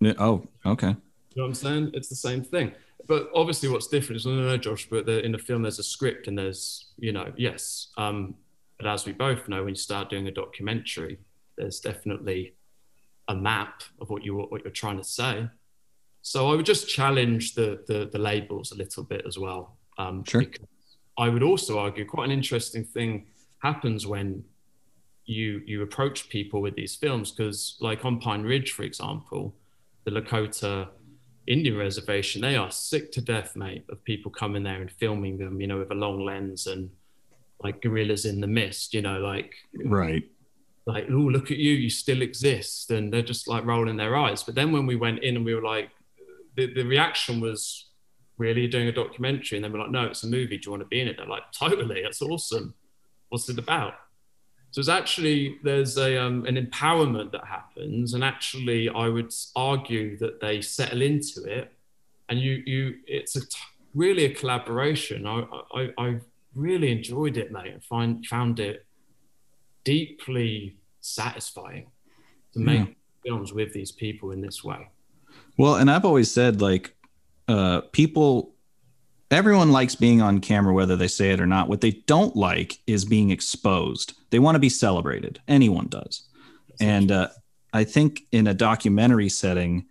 [0.00, 0.88] Yeah, Oh, okay.
[0.88, 0.94] You
[1.36, 1.90] know what I'm saying?
[1.94, 2.72] It's the same thing.
[3.08, 5.78] But obviously, what's different is, no, no, no, Josh, but the, in the film, there's
[5.78, 7.88] a script and there's, you know, yes.
[7.96, 8.34] Um,
[8.78, 11.18] but as we both know, when you start doing a documentary,
[11.56, 12.54] there's definitely
[13.28, 15.48] a map of what you what you're trying to say.
[16.22, 19.76] So I would just challenge the the, the labels a little bit as well.
[19.98, 20.44] Um, Sure.
[21.18, 23.26] I would also argue quite an interesting thing
[23.58, 24.44] happens when
[25.26, 29.54] you you approach people with these films because like on Pine Ridge, for example,
[30.04, 30.88] the Lakota
[31.46, 35.60] Indian reservation, they are sick to death, mate, of people coming there and filming them,
[35.60, 36.90] you know, with a long lens and
[37.62, 39.54] like gorillas in the mist, you know, like
[39.84, 40.24] Right.
[40.86, 42.90] Like, oh, look at you, you still exist.
[42.90, 44.42] And they're just like rolling their eyes.
[44.42, 45.90] But then when we went in and we were like,
[46.56, 47.88] the, the reaction was,
[48.38, 49.56] really doing a documentary?
[49.56, 50.58] And then we're like, no, it's a movie.
[50.58, 51.16] Do you want to be in it?
[51.16, 52.74] They're like, totally, that's awesome.
[53.28, 53.94] What's it about?
[54.72, 58.14] So it's actually, there's a, um, an empowerment that happens.
[58.14, 61.72] And actually, I would argue that they settle into it.
[62.28, 63.56] And you, you, it's a t-
[63.94, 65.26] really a collaboration.
[65.26, 66.20] I, I, I
[66.54, 67.74] really enjoyed it, mate.
[67.76, 68.86] I find, found it
[69.84, 71.86] deeply satisfying
[72.52, 74.88] to make films with these people in this way.
[75.56, 76.94] Well, and I've always said like
[77.48, 78.54] uh, people,
[79.30, 81.68] everyone likes being on camera, whether they say it or not.
[81.68, 84.14] What they don't like is being exposed.
[84.30, 85.40] They want to be celebrated.
[85.48, 86.28] Anyone does.
[86.80, 87.28] And uh,
[87.72, 89.86] I think in a documentary setting,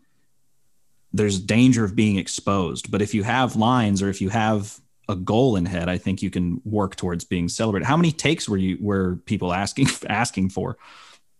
[1.14, 2.92] there's danger of being exposed.
[2.92, 4.80] But if you have lines or if you have
[5.12, 7.86] a goal in head, I think you can work towards being celebrated.
[7.86, 10.78] How many takes were you were people asking asking for?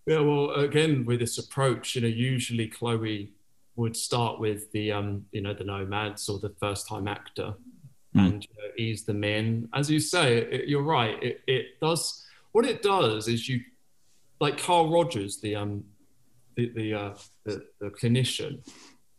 [0.06, 3.32] Yeah, well, again, with this approach, you know, usually Chloe
[3.76, 7.54] would start with the um, you know, the nomads or the first time actor
[8.14, 8.26] mm.
[8.26, 9.68] and you know, ease them in.
[9.72, 11.20] As you say, it, you're right.
[11.22, 13.60] It, it does what it does is you
[14.40, 15.84] like Carl Rogers, the um
[16.56, 18.58] the the, uh, the, the clinician,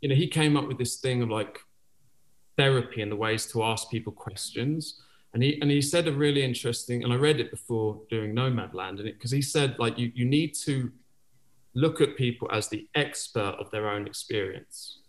[0.01, 1.59] you know, he came up with this thing of like
[2.57, 5.01] therapy and the ways to ask people questions.
[5.33, 8.99] And he and he said a really interesting, and I read it before doing Nomadland,
[8.99, 10.91] and it because he said like you you need to
[11.73, 14.99] look at people as the expert of their own experience.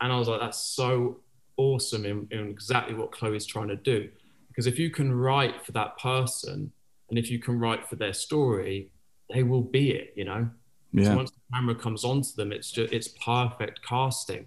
[0.00, 1.20] And I was like, that's so
[1.56, 4.08] awesome in, in exactly what Chloe's trying to do.
[4.48, 6.72] Because if you can write for that person
[7.08, 8.90] and if you can write for their story,
[9.32, 10.48] they will be it, you know?
[10.92, 11.04] Yeah.
[11.04, 14.46] So once the camera comes onto them, it's just it's perfect casting.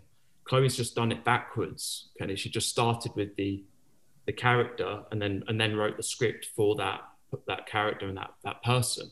[0.51, 2.09] Chloe's just done it backwards.
[2.19, 3.63] Kenny, she just started with the
[4.25, 6.99] the character and then and then wrote the script for that
[7.47, 9.09] that character and that that person.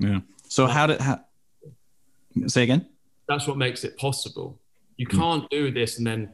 [0.00, 0.18] Yeah.
[0.48, 1.20] So how did how,
[2.48, 2.88] say again?
[3.28, 4.58] That's what makes it possible.
[4.96, 5.16] You hmm.
[5.16, 6.32] can't do this and then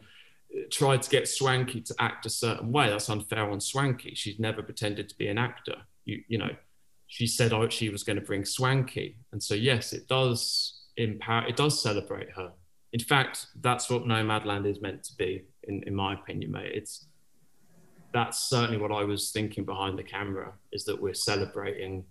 [0.70, 2.88] try to get Swankie to act a certain way.
[2.88, 4.16] That's unfair on Swankie.
[4.16, 5.76] She's never pretended to be an actor.
[6.06, 6.56] You you know,
[7.08, 11.46] she said oh, she was going to bring Swankie, and so yes, it does empower.
[11.46, 12.52] It does celebrate her.
[12.94, 16.70] In fact, that's what Nomadland is meant to be, in, in my opinion, mate.
[16.72, 17.06] It's
[18.12, 22.04] that's certainly what I was thinking behind the camera is that we're celebrating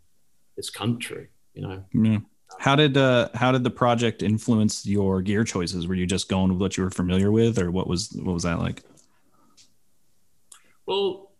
[0.57, 1.85] this country, you know.
[1.93, 2.17] Yeah.
[2.59, 5.87] How did uh, how did the project influence your gear choices?
[5.87, 8.43] Were you just going with what you were familiar with, or what was what was
[8.43, 8.83] that like?
[10.85, 11.31] Well,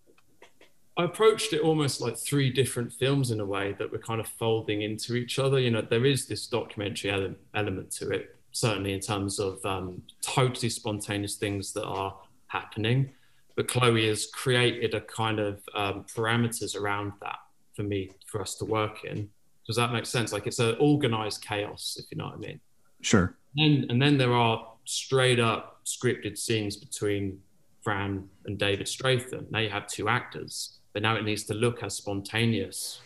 [0.95, 4.27] I approached it almost like three different films in a way that were kind of
[4.27, 5.59] folding into each other.
[5.59, 10.01] You know, there is this documentary ele- element to it, certainly in terms of um,
[10.21, 12.15] totally spontaneous things that are
[12.47, 13.09] happening.
[13.55, 17.39] But Chloe has created a kind of um, parameters around that
[17.75, 19.29] for me, for us to work in.
[19.67, 20.31] Does that make sense?
[20.31, 22.59] Like it's an organized chaos, if you know what I mean.
[23.01, 23.35] Sure.
[23.57, 27.39] And and then there are straight up scripted scenes between
[27.81, 29.49] Fran and David Strathairn.
[29.51, 33.01] Now you have two actors, but now it needs to look as spontaneous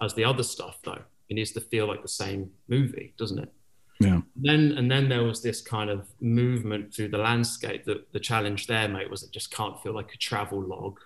[0.00, 1.02] as the other stuff, though.
[1.28, 3.52] It needs to feel like the same movie, doesn't it?
[4.00, 4.20] Yeah.
[4.36, 7.84] Then and then there was this kind of movement through the landscape.
[7.84, 10.98] That the challenge there, mate, was it just can't feel like a travel log.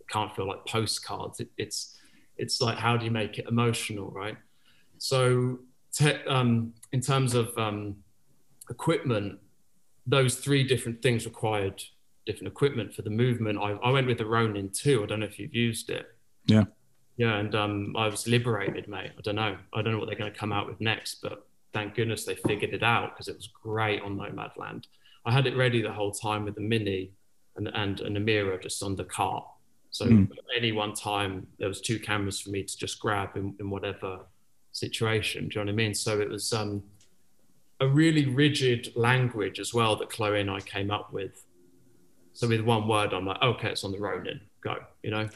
[0.00, 1.40] It can't feel like postcards.
[1.40, 1.98] It, it's
[2.36, 4.36] it's like how do you make it emotional, right?
[4.98, 5.58] So,
[5.92, 7.96] te- um, in terms of um,
[8.70, 9.38] equipment,
[10.06, 11.82] those three different things required
[12.26, 13.58] different equipment for the movement.
[13.58, 15.02] I, I went with the Ronin 2.
[15.02, 16.06] I don't know if you've used it.
[16.46, 16.64] Yeah.
[17.16, 19.12] Yeah, and um, I was liberated, mate.
[19.16, 19.56] I don't know.
[19.72, 21.46] I don't know what they're going to come out with next, but
[21.76, 24.84] thank goodness they figured it out because it was great on Nomadland.
[25.26, 27.10] I had it ready the whole time with the Mini
[27.56, 29.44] and and, and a mirror just on the cart.
[29.90, 30.28] So mm.
[30.56, 34.20] any one time there was two cameras for me to just grab in, in whatever
[34.72, 35.48] situation.
[35.48, 35.94] Do you know what I mean?
[35.94, 36.82] So it was um,
[37.80, 41.44] a really rigid language as well that Chloe and I came up with.
[42.32, 44.76] So with one word, I'm like, okay, it's on the Ronin, go.
[45.02, 45.28] You know.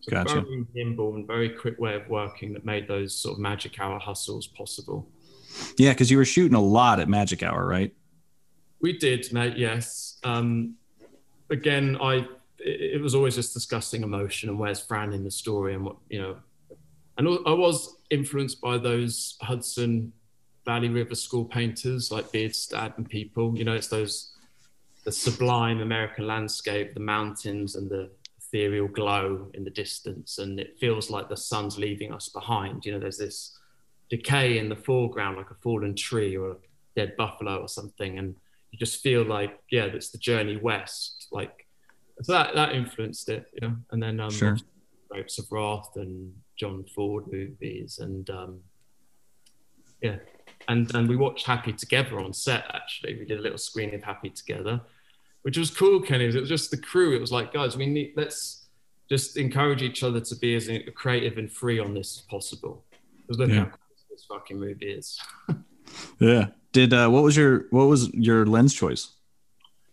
[0.00, 0.40] So gotcha.
[0.42, 3.98] Very nimble and very quick way of working that made those sort of magic hour
[3.98, 5.08] hustles possible.
[5.78, 7.94] Yeah, because you were shooting a lot at Magic Hour, right?
[8.80, 9.56] We did, mate.
[9.56, 10.18] Yes.
[10.24, 10.74] Um,
[11.50, 12.26] again, I
[12.58, 16.20] it, was always just discussing emotion and where's Fran in the story and what you
[16.20, 16.36] know.
[17.18, 20.12] And I was influenced by those Hudson
[20.66, 23.56] Valley River School painters like Bierstadt and people.
[23.56, 24.32] You know, it's those
[25.04, 30.76] the sublime American landscape, the mountains and the ethereal glow in the distance, and it
[30.78, 32.84] feels like the sun's leaving us behind.
[32.84, 33.56] You know, there's this
[34.10, 36.56] decay in the foreground, like a fallen tree or a
[36.94, 38.36] dead buffalo or something, and
[38.70, 41.28] you just feel like, yeah, that's the journey west.
[41.32, 41.66] Like
[42.22, 43.76] so that that influenced it, you know.
[43.90, 44.56] And then um, sure.
[45.08, 48.60] Grapes of Wrath and John Ford movies, and um,
[50.00, 50.16] yeah,
[50.68, 52.64] and and we watched Happy together on set.
[52.74, 54.80] Actually, we did a little screening of Happy together,
[55.42, 56.00] which was cool.
[56.00, 57.14] Kenny, it was just the crew.
[57.14, 58.66] It was like, guys, we need let's
[59.08, 62.84] just encourage each other to be as creative and free on this as possible.
[63.22, 63.66] Because look yeah.
[63.66, 63.72] how
[64.16, 65.18] this fucking movie is.
[66.18, 66.46] yeah.
[66.72, 69.12] Did uh, what was your what was your lens choice?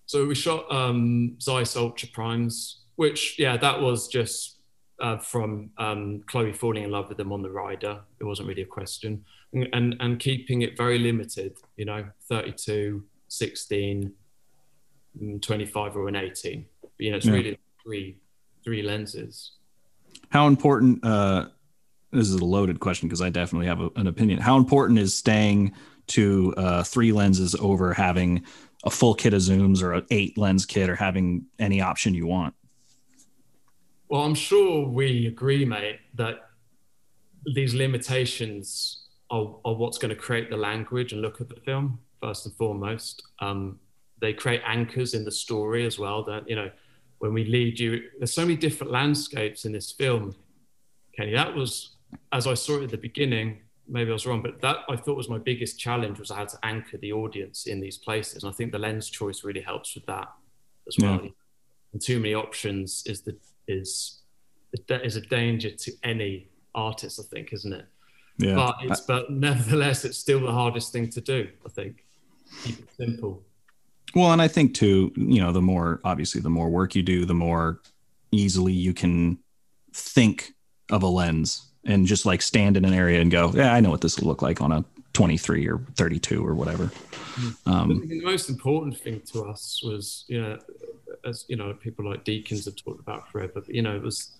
[0.06, 4.60] So we shot um, Zeiss Ultra Primes, which yeah, that was just
[5.02, 8.02] uh, from um, Chloe falling in love with them on the rider.
[8.20, 11.58] It wasn't really a question, and, and and keeping it very limited.
[11.78, 14.12] You know, 32, 16,
[15.22, 16.66] mm, 25 or an 18.
[16.82, 17.34] But, you know, it's Yeah.
[17.34, 18.18] really three
[18.64, 19.52] three lenses.
[20.30, 21.04] How important?
[21.04, 21.48] Uh,
[22.14, 24.40] this is a loaded question because I definitely have a, an opinion.
[24.40, 25.74] How important is staying
[26.08, 28.44] to uh, three lenses over having
[28.84, 32.28] a full kit of zooms or an eight lens kit or having any option you
[32.28, 32.54] want?
[34.10, 36.50] Well, I'm sure we agree, mate, that
[37.46, 42.00] these limitations are, are what's going to create the language and look at the film
[42.22, 43.24] first and foremost.
[43.40, 43.80] Um,
[44.22, 46.24] they create anchors in the story as well.
[46.24, 46.70] That you know,
[47.20, 50.36] when we lead you, there's so many different landscapes in this film.
[51.16, 51.93] Kenny, that was
[52.32, 53.62] as I saw it at the beginning.
[53.88, 56.58] Maybe I was wrong, but that I thought was my biggest challenge was how to
[56.64, 60.06] anchor the audience in these places, and I think the lens choice really helps with
[60.06, 60.30] that
[60.88, 61.20] as well.
[61.22, 61.30] Yeah.
[61.92, 63.36] And too many options is the
[63.68, 64.22] is
[64.90, 67.86] is a danger to any artist, I think, isn't it?
[68.38, 68.56] Yeah.
[68.56, 71.50] But it's but nevertheless, it's still the hardest thing to do.
[71.66, 72.06] I think
[72.64, 73.44] keep it simple.
[74.16, 77.26] Well, and I think too, you know, the more obviously the more work you do,
[77.26, 77.82] the more
[78.32, 79.40] easily you can
[79.94, 80.54] think
[80.90, 83.90] of a lens and just like stand in an area and go, yeah, I know
[83.90, 86.92] what this will look like on a 23 or 32 or whatever.
[87.66, 90.60] Um, the most important thing to us was, you know,
[91.26, 94.32] as you know, people like Deakins have talked about forever, but you know, it was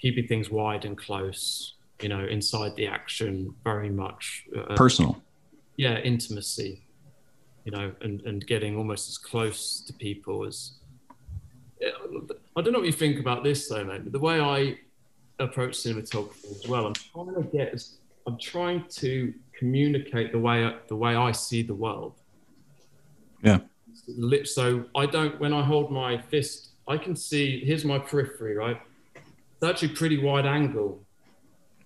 [0.00, 1.74] keeping things wide and close.
[2.00, 5.20] You know, inside the action, very much uh, personal.
[5.76, 6.84] yeah, intimacy,
[7.64, 10.72] you know, and, and getting almost as close to people as.
[12.56, 14.04] I don't know what you think about this though, mate.
[14.04, 14.78] But the way I
[15.38, 20.72] approach cinematography as well, I'm trying to get, as, I'm trying to communicate the way
[20.88, 22.14] the way I see the world.
[23.42, 23.60] Yeah.
[24.44, 25.38] So I don't.
[25.40, 27.64] When I hold my fist, I can see.
[27.64, 28.80] Here's my periphery, right?
[29.16, 31.04] It's actually pretty wide angle.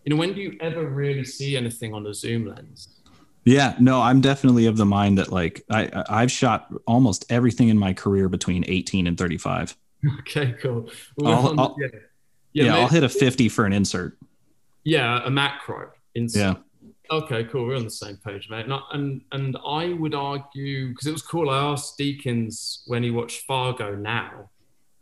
[0.04, 2.88] You know, when do you ever really see anything on a zoom lens?
[3.44, 7.78] Yeah, no, I'm definitely of the mind that like I I've shot almost everything in
[7.78, 9.76] my career between 18 and 35.
[10.20, 10.90] Okay, cool.
[11.24, 11.86] I'll- I'll- yeah,
[12.52, 14.16] Yeah, yeah, I'll hit a 50 for an insert.
[14.84, 15.90] yeah, a macro.
[16.14, 16.40] Insert.
[16.40, 16.54] Yeah.
[17.10, 17.66] Okay, cool.
[17.66, 18.64] We're on the same page, mate.
[18.64, 21.50] And I, and, and I would argue because it was cool.
[21.50, 24.50] I asked Deakins when he watched Fargo now,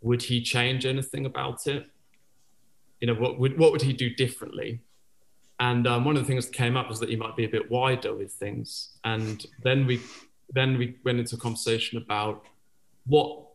[0.01, 1.87] would he change anything about it?
[3.01, 4.81] You know, what would what would he do differently?
[5.59, 7.49] And um, one of the things that came up was that he might be a
[7.49, 8.91] bit wider with things.
[9.05, 10.01] And then we
[10.53, 12.45] then we went into a conversation about
[13.07, 13.50] what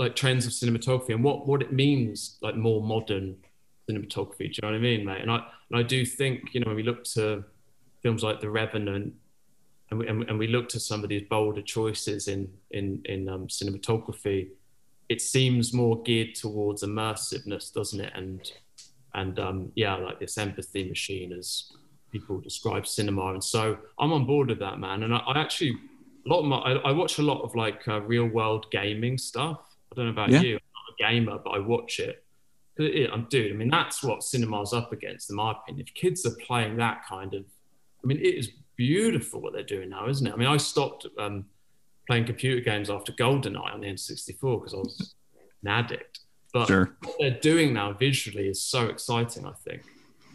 [0.00, 3.36] like trends of cinematography and what what it means like more modern
[3.88, 4.38] cinematography.
[4.38, 5.20] Do you know what I mean, mate?
[5.20, 5.36] And I
[5.70, 7.44] and I do think you know when we look to
[8.02, 9.12] films like The Revenant,
[9.90, 13.28] and we, and, and we look to some of these bolder choices in in in
[13.28, 14.48] um, cinematography,
[15.10, 18.12] it seems more geared towards immersiveness, doesn't it?
[18.14, 18.50] And
[19.14, 21.72] and um, yeah, like this empathy machine, as
[22.10, 23.34] people describe cinema.
[23.34, 25.02] And so I'm on board with that, man.
[25.02, 25.74] And I, I actually
[26.24, 29.18] a lot of my I, I watch a lot of like uh, real world gaming
[29.18, 29.60] stuff.
[29.92, 30.40] I don't know about Yeah.
[30.42, 30.54] you.
[30.56, 32.24] I'm not a gamer, but I watch it.
[32.78, 33.52] it- I'm dude.
[33.52, 35.84] I mean, that's what cinema's up against, in my opinion.
[35.86, 37.44] If kids are playing that kind of,
[38.02, 40.32] I mean, it is beautiful what they're doing now, isn't it?
[40.32, 41.44] I mean, I stopped um,
[42.06, 45.14] playing computer games after GoldenEye on the N64 because I was
[45.62, 46.20] an addict.
[46.54, 46.96] But Sure.
[47.04, 49.44] what they're doing now visually is so exciting.
[49.44, 49.82] I think,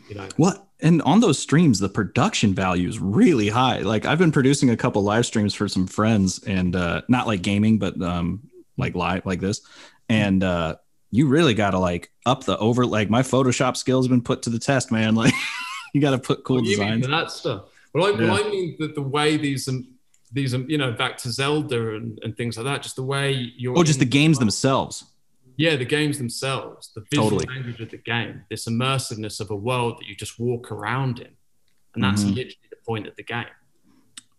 [0.08, 0.28] you know.
[0.38, 0.68] What?
[0.82, 3.80] And on those streams, the production value is really high.
[3.80, 7.42] Like I've been producing a couple live streams for some friends, and uh, not like
[7.42, 8.42] gaming, but um,
[8.78, 9.62] like live like this.
[10.10, 10.76] And uh,
[11.12, 12.86] you really got to like up the over.
[12.86, 15.16] Like my Photoshop skills have been put to the test, man.
[15.26, 15.34] Like
[15.94, 17.08] you got to put cool do designs.
[17.08, 17.66] that stuff?
[17.94, 18.32] Well, I, Yeah.
[18.32, 19.88] well, I mean that the way these um,
[20.32, 23.32] these um, you know back to Zelda and, and things like that, just the way
[23.58, 23.78] you're.
[23.78, 25.06] Oh, just the games themselves.
[25.58, 27.56] Yeah, the games themselves, the visual Totally.
[27.56, 31.30] language of the game, this immersiveness of a world that you just walk around in,
[31.94, 32.36] and that's Mhm.
[32.36, 33.46] literally the point of the game.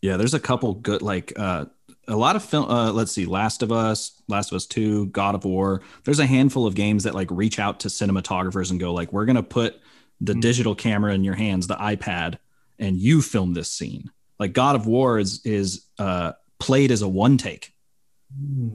[0.03, 1.65] Yeah, there's a couple good like uh
[2.09, 5.35] a lot of film uh let's see Last of Us, Last of Us 2, God
[5.35, 5.83] of War.
[6.05, 9.25] There's a handful of games that like reach out to cinematographers and go like we're
[9.25, 9.81] going to put
[10.21, 10.41] the Hmm.
[10.41, 12.39] digital camera in your hands, the iPad
[12.79, 14.11] and you film this scene.
[14.39, 17.73] Like God of War is is uh played as a one take,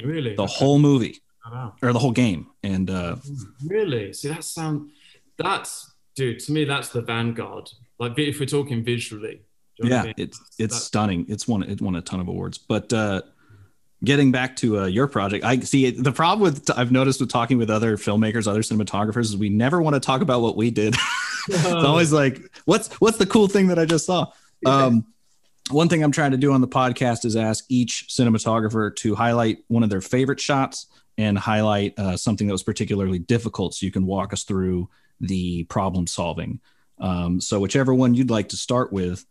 [0.03, 1.17] really, the whole movie
[1.51, 1.73] Wow.
[1.81, 2.47] or the whole game.
[2.63, 3.15] And uh
[3.65, 4.13] Really?
[4.13, 4.91] See, that sound.
[5.37, 6.39] That's dude.
[6.39, 7.69] To me, that's the vanguard.
[7.99, 9.41] Like if we're talking visually.
[9.81, 10.27] Do you know what I yeah, mean?
[10.27, 11.25] it's it's That- stunning.
[11.27, 12.57] It's won it won a ton of awards.
[12.57, 13.21] But uh
[14.03, 17.29] getting back to uh, your project, I see it, the problem with I've noticed with
[17.29, 20.71] talking with other filmmakers, other cinematographers, is we never want to talk about what we
[20.71, 20.95] did.
[21.49, 24.31] it's always like, what's what's the cool thing that I just saw?
[24.65, 25.05] Um,
[25.69, 29.59] one thing I'm trying to do on the podcast is ask each cinematographer to highlight
[29.67, 33.91] one of their favorite shots and highlight uh, something that was particularly difficult, so you
[33.91, 36.59] can walk us through the problem solving.
[36.99, 39.25] Um, so whichever one you'd like to start with,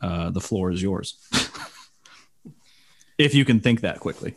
[0.00, 1.16] uh, the floor is yours.
[3.18, 4.34] if you can think that quickly.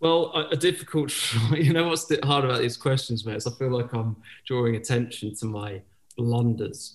[0.00, 1.12] Well, a, a difficult,
[1.52, 3.36] you know, what's hard about these questions, mate?
[3.36, 4.16] Is I feel like I'm
[4.46, 5.80] drawing attention to my
[6.16, 6.94] blunders.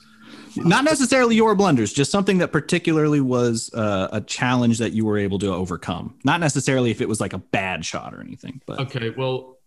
[0.58, 5.18] Not necessarily your blunders, just something that particularly was uh, a challenge that you were
[5.18, 6.16] able to overcome.
[6.26, 9.12] Not necessarily if it was like a bad shot or anything, but okay.
[9.12, 9.58] Well,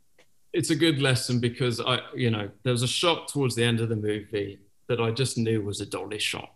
[0.52, 3.80] it's a good lesson because I, you know, there was a shot towards the end
[3.80, 4.58] of the movie
[4.88, 6.52] that I just knew was a dolly shot,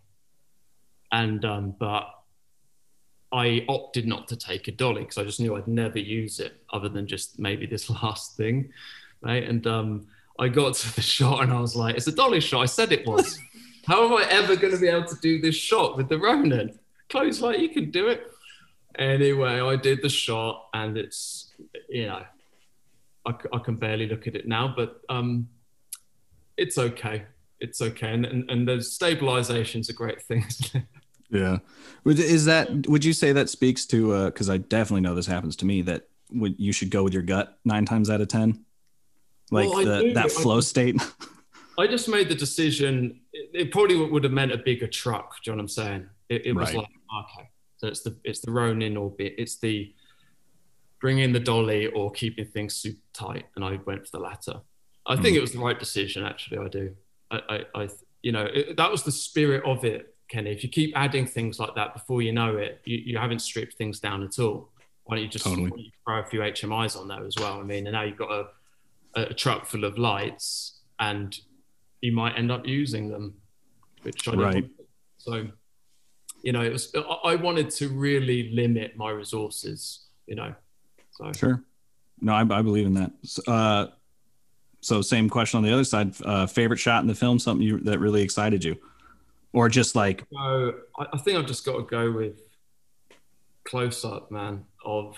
[1.11, 2.09] and um, but
[3.31, 6.61] I opted not to take a dolly because I just knew I'd never use it
[6.71, 8.71] other than just maybe this last thing,
[9.21, 9.43] right?
[9.43, 10.07] And um,
[10.39, 12.91] I got to the shot and I was like, "It's a dolly shot." I said
[12.91, 13.39] it was.
[13.87, 16.79] How am I ever going to be able to do this shot with the Ronin?
[17.09, 18.25] Chloe's like, "You can do it."
[18.97, 21.53] Anyway, I did the shot and it's
[21.89, 22.23] you know,
[23.25, 25.49] I, I can barely look at it now, but um,
[26.57, 27.25] it's okay.
[27.59, 30.45] It's okay, and and, and the stabilization's a great thing.
[31.29, 31.59] Yeah.
[32.05, 35.55] Is that, would you say that speaks to, because uh, I definitely know this happens
[35.57, 38.63] to me, that would, you should go with your gut nine times out of 10?
[39.51, 41.01] Like well, the, that flow I, state?
[41.79, 43.19] I just made the decision.
[43.33, 45.35] It, it, probably would have meant a bigger truck.
[45.43, 46.09] Do you know what I'm saying?
[46.29, 46.77] It, it was right.
[46.77, 46.89] like,
[47.19, 47.49] okay.
[47.77, 49.35] So it's the, it's the Ronin orbit.
[49.37, 49.93] it's the
[51.01, 53.45] bringing the dolly or keeping things super tight.
[53.55, 54.61] And I went for the latter.
[55.05, 55.37] I think mm.
[55.37, 56.59] it was the right decision, actually.
[56.59, 56.95] I do.
[57.31, 57.89] I, I, I
[58.21, 60.51] you know, it, that was the spirit of it Kenny.
[60.51, 63.75] If you keep adding things like that before you know it, you, you haven't stripped
[63.75, 64.69] things down at all.
[65.03, 65.93] Why don't you just totally.
[66.03, 67.59] throw a few HMIs on there as well?
[67.59, 68.47] I mean, and now you've got a,
[69.15, 71.37] a truck full of lights and
[72.01, 73.35] you might end up using them,
[74.01, 74.69] which I don't right.
[75.17, 75.47] So,
[76.41, 80.55] you know, it was, I wanted to really limit my resources, you know.
[81.11, 81.31] So.
[81.33, 81.63] Sure.
[82.21, 83.11] No, I, I believe in that.
[83.47, 83.87] Uh,
[84.85, 86.13] so same question on the other side.
[86.23, 88.77] Uh, favorite shot in the film, something you, that really excited you?
[89.55, 90.23] or just like?
[90.37, 92.39] I think I've just got to go with
[93.63, 94.65] close up, man.
[94.83, 95.15] Of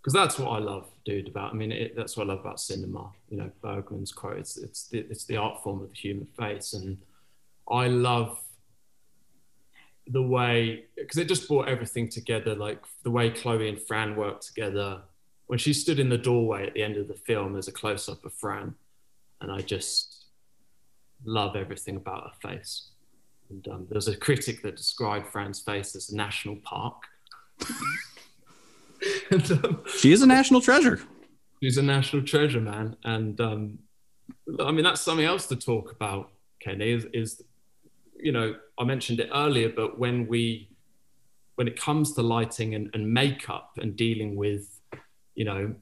[0.00, 1.28] because that's what I love, dude.
[1.28, 3.10] About I mean, it, that's what I love about cinema.
[3.30, 6.74] You know, Bergman's quote: "It's it's the, it's the art form of the human face,"
[6.74, 6.98] and
[7.68, 8.38] I love
[10.06, 12.54] the way because it just brought everything together.
[12.54, 15.00] Like the way Chloe and Fran worked together.
[15.50, 18.08] When she stood in the doorway at the end of the film, there's a close
[18.08, 18.76] up of Fran,
[19.40, 20.26] and I just
[21.24, 22.90] love everything about her face.
[23.48, 27.02] And um, there was a critic that described Fran's face as a national park.
[29.32, 31.00] and, um, she is a national treasure.
[31.60, 32.94] She's a national treasure, man.
[33.02, 33.80] And um,
[34.60, 36.30] I mean, that's something else to talk about,
[36.60, 37.42] Kenny, is, is,
[38.16, 40.68] you know, I mentioned it earlier, but when we,
[41.56, 44.76] when it comes to lighting and, and makeup and dealing with,
[45.40, 45.74] you know,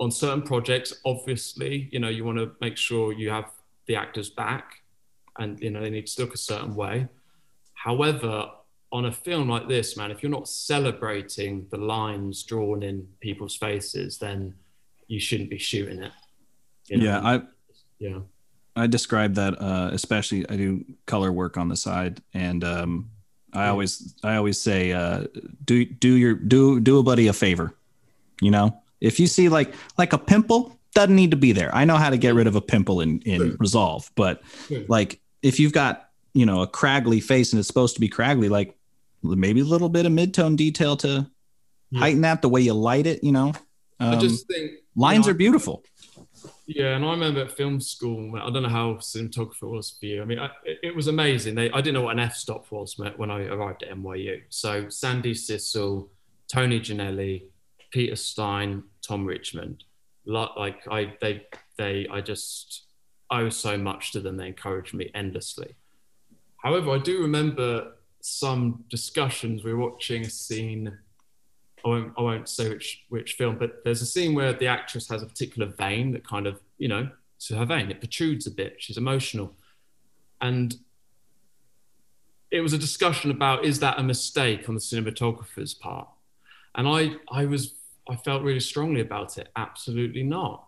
[0.00, 3.50] on certain projects, obviously, you know, you want to make sure you have
[3.86, 4.82] the actors back
[5.38, 7.08] and you know they need to look a certain way.
[7.72, 8.50] However
[8.92, 13.56] on a film like this man if you're not celebrating the lines drawn in people's
[13.56, 14.54] faces then
[15.08, 16.12] you shouldn't be shooting it.
[16.88, 17.04] You know?
[17.04, 17.42] yeah i
[17.98, 18.18] yeah.
[18.76, 23.10] I describe that uh, especially i do color work on the side and um,
[23.54, 25.24] i always i always say uh,
[25.64, 27.74] do do your do do a buddy a favor
[28.42, 31.74] you know if you see like like a pimple doesn't need to be there.
[31.74, 33.56] I know how to get rid of a pimple in in.
[33.58, 34.42] Resolve, but
[34.88, 38.48] like if you've got you know a craggly face and it's supposed to be craggly,
[38.48, 38.76] like
[39.22, 41.28] maybe a little bit of midtone detail to
[41.90, 42.00] yeah.
[42.00, 43.22] heighten that the way you light it.
[43.24, 43.52] You know,
[44.00, 45.84] um, I just think lines you know, are beautiful.
[46.66, 48.36] Yeah, and I remember at film school.
[48.36, 50.22] I don't know how cinematography was for you.
[50.22, 51.54] I mean, I, it was amazing.
[51.54, 54.42] They, I didn't know what an f-stop was when I arrived at NYU.
[54.48, 56.08] So Sandy Sissel,
[56.48, 57.44] Tony Jannelli,
[57.90, 59.84] Peter Stein, Tom Richmond
[60.24, 61.42] like I they
[61.76, 62.84] they I just
[63.30, 64.36] owe so much to them.
[64.36, 65.74] They encouraged me endlessly.
[66.56, 69.64] However, I do remember some discussions.
[69.64, 70.96] We were watching a scene.
[71.84, 75.08] I won't, I won't say which which film, but there's a scene where the actress
[75.08, 77.08] has a particular vein that kind of you know
[77.40, 78.76] to her vein it protrudes a bit.
[78.78, 79.56] She's emotional,
[80.40, 80.76] and
[82.52, 86.06] it was a discussion about is that a mistake on the cinematographer's part,
[86.76, 87.74] and I I was
[88.08, 89.48] I felt really strongly about it.
[89.56, 90.66] Absolutely not.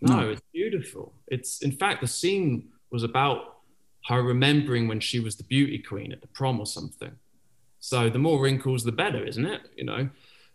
[0.00, 1.14] No, no, it's beautiful.
[1.28, 3.58] It's in fact the scene was about
[4.06, 7.12] her remembering when she was the beauty queen at the prom or something.
[7.78, 9.62] So the more wrinkles, the better, isn't it?
[9.76, 10.08] You know.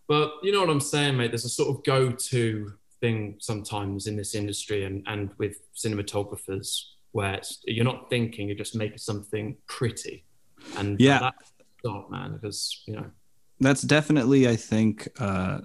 [0.08, 1.32] But you know what I'm saying, mate.
[1.32, 6.82] There's a sort of go-to thing sometimes in this industry and and with cinematographers
[7.12, 10.26] where you're not thinking, you're just making something pretty.
[10.78, 11.52] And yeah, that's
[12.10, 13.06] man, because you know
[13.60, 15.60] that's definitely, I think, uh,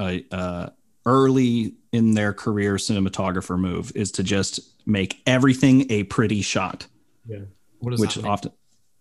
[0.00, 0.70] a, uh,
[1.06, 6.86] early in their career cinematographer move is to just make everything a pretty shot.
[7.26, 7.40] Yeah.
[7.80, 8.52] which often,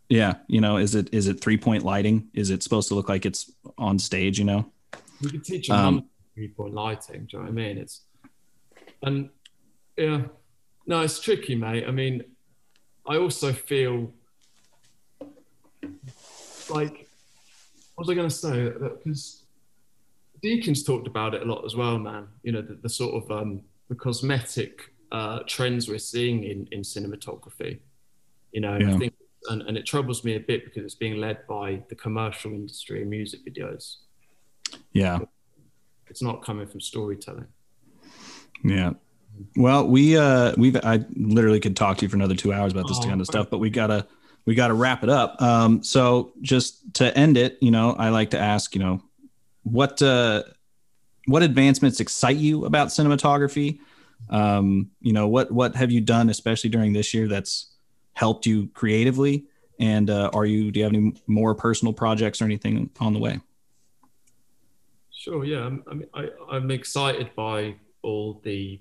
[0.10, 2.30] yeah, you know, is it is it three point lighting?
[2.34, 4.40] Is it supposed to look like it's on stage?
[4.40, 4.72] You know.
[5.20, 7.26] You can teach a um, people in lighting.
[7.26, 7.78] Do you know what I mean?
[7.78, 8.02] It's
[9.02, 9.30] and
[9.98, 10.22] yeah,
[10.86, 11.86] no, it's tricky, mate.
[11.88, 12.24] I mean,
[13.06, 14.14] I also feel
[16.70, 17.08] like
[17.96, 18.70] what was I going to say?
[19.04, 19.44] Because
[20.44, 22.28] Deakins talked about it a lot as well, man.
[22.44, 26.82] You know, the, the sort of um, the cosmetic uh, trends we're seeing in in
[26.82, 27.80] cinematography.
[28.52, 28.94] You know, yeah.
[28.94, 29.14] I think,
[29.50, 33.02] and, and it troubles me a bit because it's being led by the commercial industry
[33.02, 33.98] and music videos.
[34.94, 35.20] Yeah,
[36.08, 37.48] it's not coming from storytelling.
[38.64, 38.94] Yeah.
[39.56, 42.88] Well, we uh we've I literally could talk to you for another two hours about
[42.88, 44.08] this oh, kind of stuff, but we gotta
[44.46, 45.40] we gotta wrap it up.
[45.42, 49.02] Um, so just to end it, you know, I like to ask, you know,
[49.72, 50.44] what uh
[51.26, 53.80] what advancements excite you about cinematography?
[54.30, 57.74] Um, you know, what what have you done, especially during this year, that's
[58.14, 59.46] helped you creatively?
[59.80, 63.20] And uh, are you do you have any more personal projects or anything on the
[63.20, 63.40] way?
[65.12, 65.44] Sure.
[65.44, 65.66] Yeah.
[65.66, 68.80] I'm, I mean, I, I'm excited by all the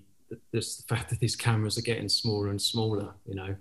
[0.53, 3.13] this the fact that these cameras are getting smaller and smaller.
[3.27, 3.57] You know,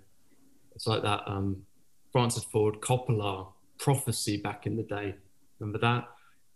[0.75, 1.63] it's like that um,
[2.11, 3.47] Francis Ford Coppola
[3.79, 5.15] prophecy back in the day.
[5.59, 6.07] Remember that?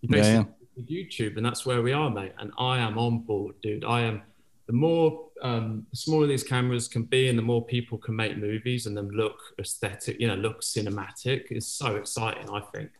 [0.01, 0.45] Basically yeah, yeah.
[0.88, 2.34] YouTube, and that's where we are, mate.
[2.39, 3.86] And I am on board, dude.
[3.86, 4.21] I am.
[4.67, 8.38] The more um, the smaller these cameras can be, and the more people can make
[8.38, 12.49] movies and them look aesthetic, you know, look cinematic, is so exciting.
[12.49, 12.91] I think.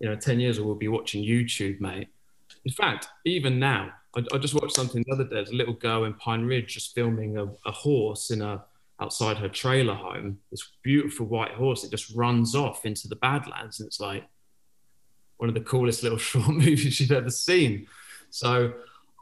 [0.00, 2.08] You know, ten years we'll be watching YouTube, mate
[2.64, 5.36] in fact, even now, I, I, just watched something the other day.
[5.36, 8.64] There's a little girl in Pine Ridge just filming a, a horse in a
[9.00, 10.38] outside her trailer home.
[10.50, 11.84] This beautiful white horse.
[11.84, 14.24] It just runs off into the Badlands, and it's like
[15.38, 17.86] one of the coolest little short movies you've ever seen.
[18.30, 18.74] So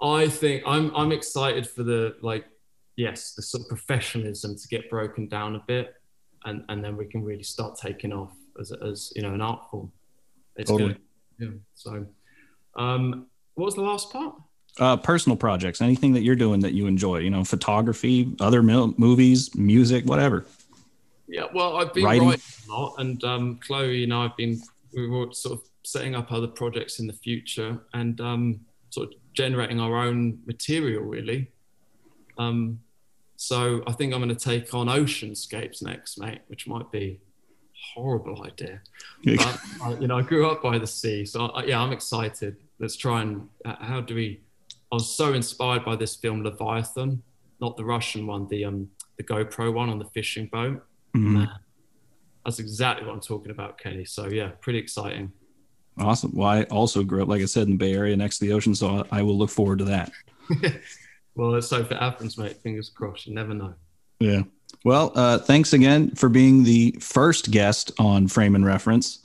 [0.03, 2.45] I think I'm I'm excited for the like
[2.97, 5.95] yes the sort of professionalism to get broken down a bit,
[6.45, 9.71] and and then we can really start taking off as as you know an art
[9.71, 9.93] form.
[10.57, 10.97] It's totally.
[11.39, 11.53] good.
[11.53, 11.59] Yeah.
[11.75, 12.07] So
[12.77, 14.35] um, what was the last part?
[14.79, 18.93] Uh, personal projects, anything that you're doing that you enjoy, you know, photography, other mil-
[18.99, 20.45] movies, music, whatever.
[21.29, 24.61] Yeah, well, I've been writing, writing a lot, and um, Chloe and I have been
[24.95, 28.61] we were sort of setting up other projects in the future and um,
[28.91, 31.51] sort of generating our own material, really.
[32.39, 32.81] Um,
[33.37, 37.21] so I think I'm going to take on oceanscapes next, mate, which might be
[37.95, 38.81] horrible idea.
[39.25, 42.57] But, uh, you know, I grew up by the sea, so uh, yeah, I'm excited
[42.79, 44.41] let's try and uh, how do we?
[44.93, 47.23] I was so inspired by this film Leviathan,
[47.61, 50.85] not the Russian one, the um the GoPro one on the fishing boat.
[51.17, 51.45] Mm-hmm.
[52.45, 54.05] That's exactly what I'm talking about, Kenny.
[54.05, 55.33] So yeah, pretty exciting.
[55.99, 56.33] Awesome.
[56.35, 58.53] Well, I also grew up, like I said, in the Bay Area next to the
[58.53, 60.13] ocean, so I will look forward to that.
[61.35, 62.57] well, let's hope it happens, mate.
[62.59, 63.27] Fingers crossed.
[63.27, 63.75] You never know.
[64.21, 64.43] Yeah.
[64.85, 69.21] Well, uh, thanks again for being the first guest on Frame and Reference.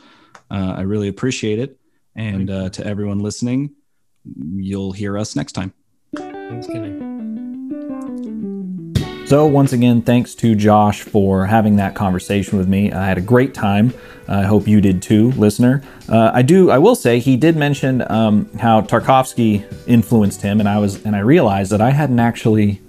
[0.50, 1.78] Uh, I really appreciate it.
[2.16, 3.72] And uh, to everyone listening,
[4.56, 5.74] you'll hear us next time.
[6.16, 7.11] Thanks, Kenny.
[9.32, 12.92] So, once again, thanks to Josh for having that conversation with me.
[12.92, 13.94] I had a great time.
[14.28, 15.82] I hope you did too, listener.
[16.10, 16.70] Uh, I do.
[16.70, 21.16] I will say he did mention um, how Tarkovsky influenced him, and I was and
[21.16, 22.82] I realized that I hadn't actually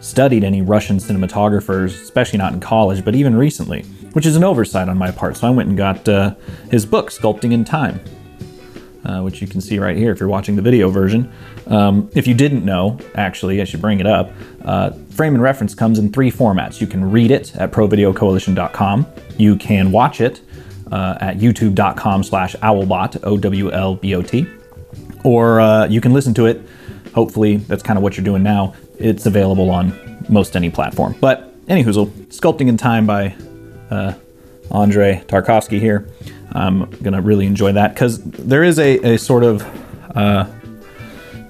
[0.00, 3.82] studied any Russian cinematographers, especially not in college, but even recently,
[4.14, 5.36] which is an oversight on my part.
[5.36, 6.34] So I went and got uh,
[6.70, 8.00] his book, Sculpting in Time,
[9.04, 11.32] uh, which you can see right here if you're watching the video version.
[11.66, 14.32] Um, if you didn't know, actually, I should bring it up.
[14.64, 16.80] Uh, frame and reference comes in three formats.
[16.80, 19.06] You can read it at provideocoalition.com.
[19.36, 20.40] You can watch it
[20.90, 24.46] uh, at youtube.com slash owlbot, O-W-L-B-O-T.
[25.24, 26.60] Or uh, you can listen to it.
[27.14, 28.74] Hopefully, that's kind of what you're doing now.
[28.98, 29.92] It's available on
[30.28, 31.14] most any platform.
[31.20, 33.34] But anywho, Sculpting in Time by
[34.74, 36.08] Andrei Tarkovsky here.
[36.52, 39.62] I'm gonna really enjoy that because there is a, a sort of
[40.16, 40.46] uh,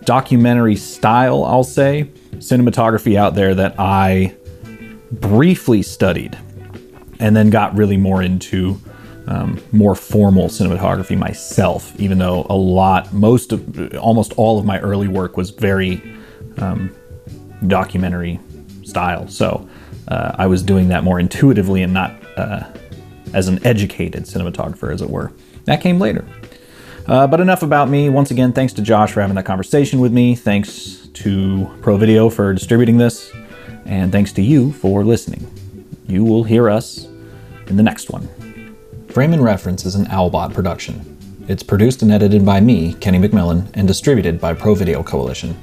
[0.05, 4.35] documentary style, I'll say, cinematography out there that I
[5.11, 6.39] briefly studied
[7.21, 8.81] and then got really more into
[9.27, 14.79] um, more formal cinematography myself, even though a lot, most of, almost all of my
[14.81, 16.03] early work was very
[16.59, 16.95] um,
[17.67, 18.39] documentary
[18.83, 19.27] style.
[19.29, 19.67] So
[20.09, 22.65] uh, I was doing that more intuitively and not uh,
[23.35, 25.33] as an educated cinematographer, as it were.
[25.65, 26.25] That came later.
[27.07, 28.09] Uh, but enough about me.
[28.09, 30.35] Once again, thanks to Josh for having that conversation with me.
[30.35, 33.31] Thanks to Pro Video for distributing this.
[33.85, 35.47] And thanks to you for listening.
[36.07, 37.05] You will hear us
[37.67, 38.29] in the next one.
[39.09, 41.11] Frame and Reference is an Owlbot production.
[41.47, 45.57] It's produced and edited by me, Kenny McMillan, and distributed by Pro Video Coalition.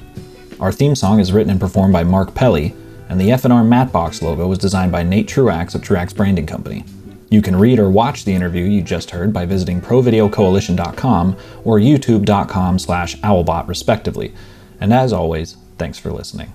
[0.60, 2.74] Our theme song is written and performed by Mark Pelly,
[3.08, 6.84] and the FNR Matbox logo was designed by Nate Truax of Truax Branding Company.
[7.32, 12.78] You can read or watch the interview you just heard by visiting provideocoalition.com or youtube.com
[12.78, 14.34] slash owlbot respectively.
[14.78, 16.52] And as always, thanks for listening.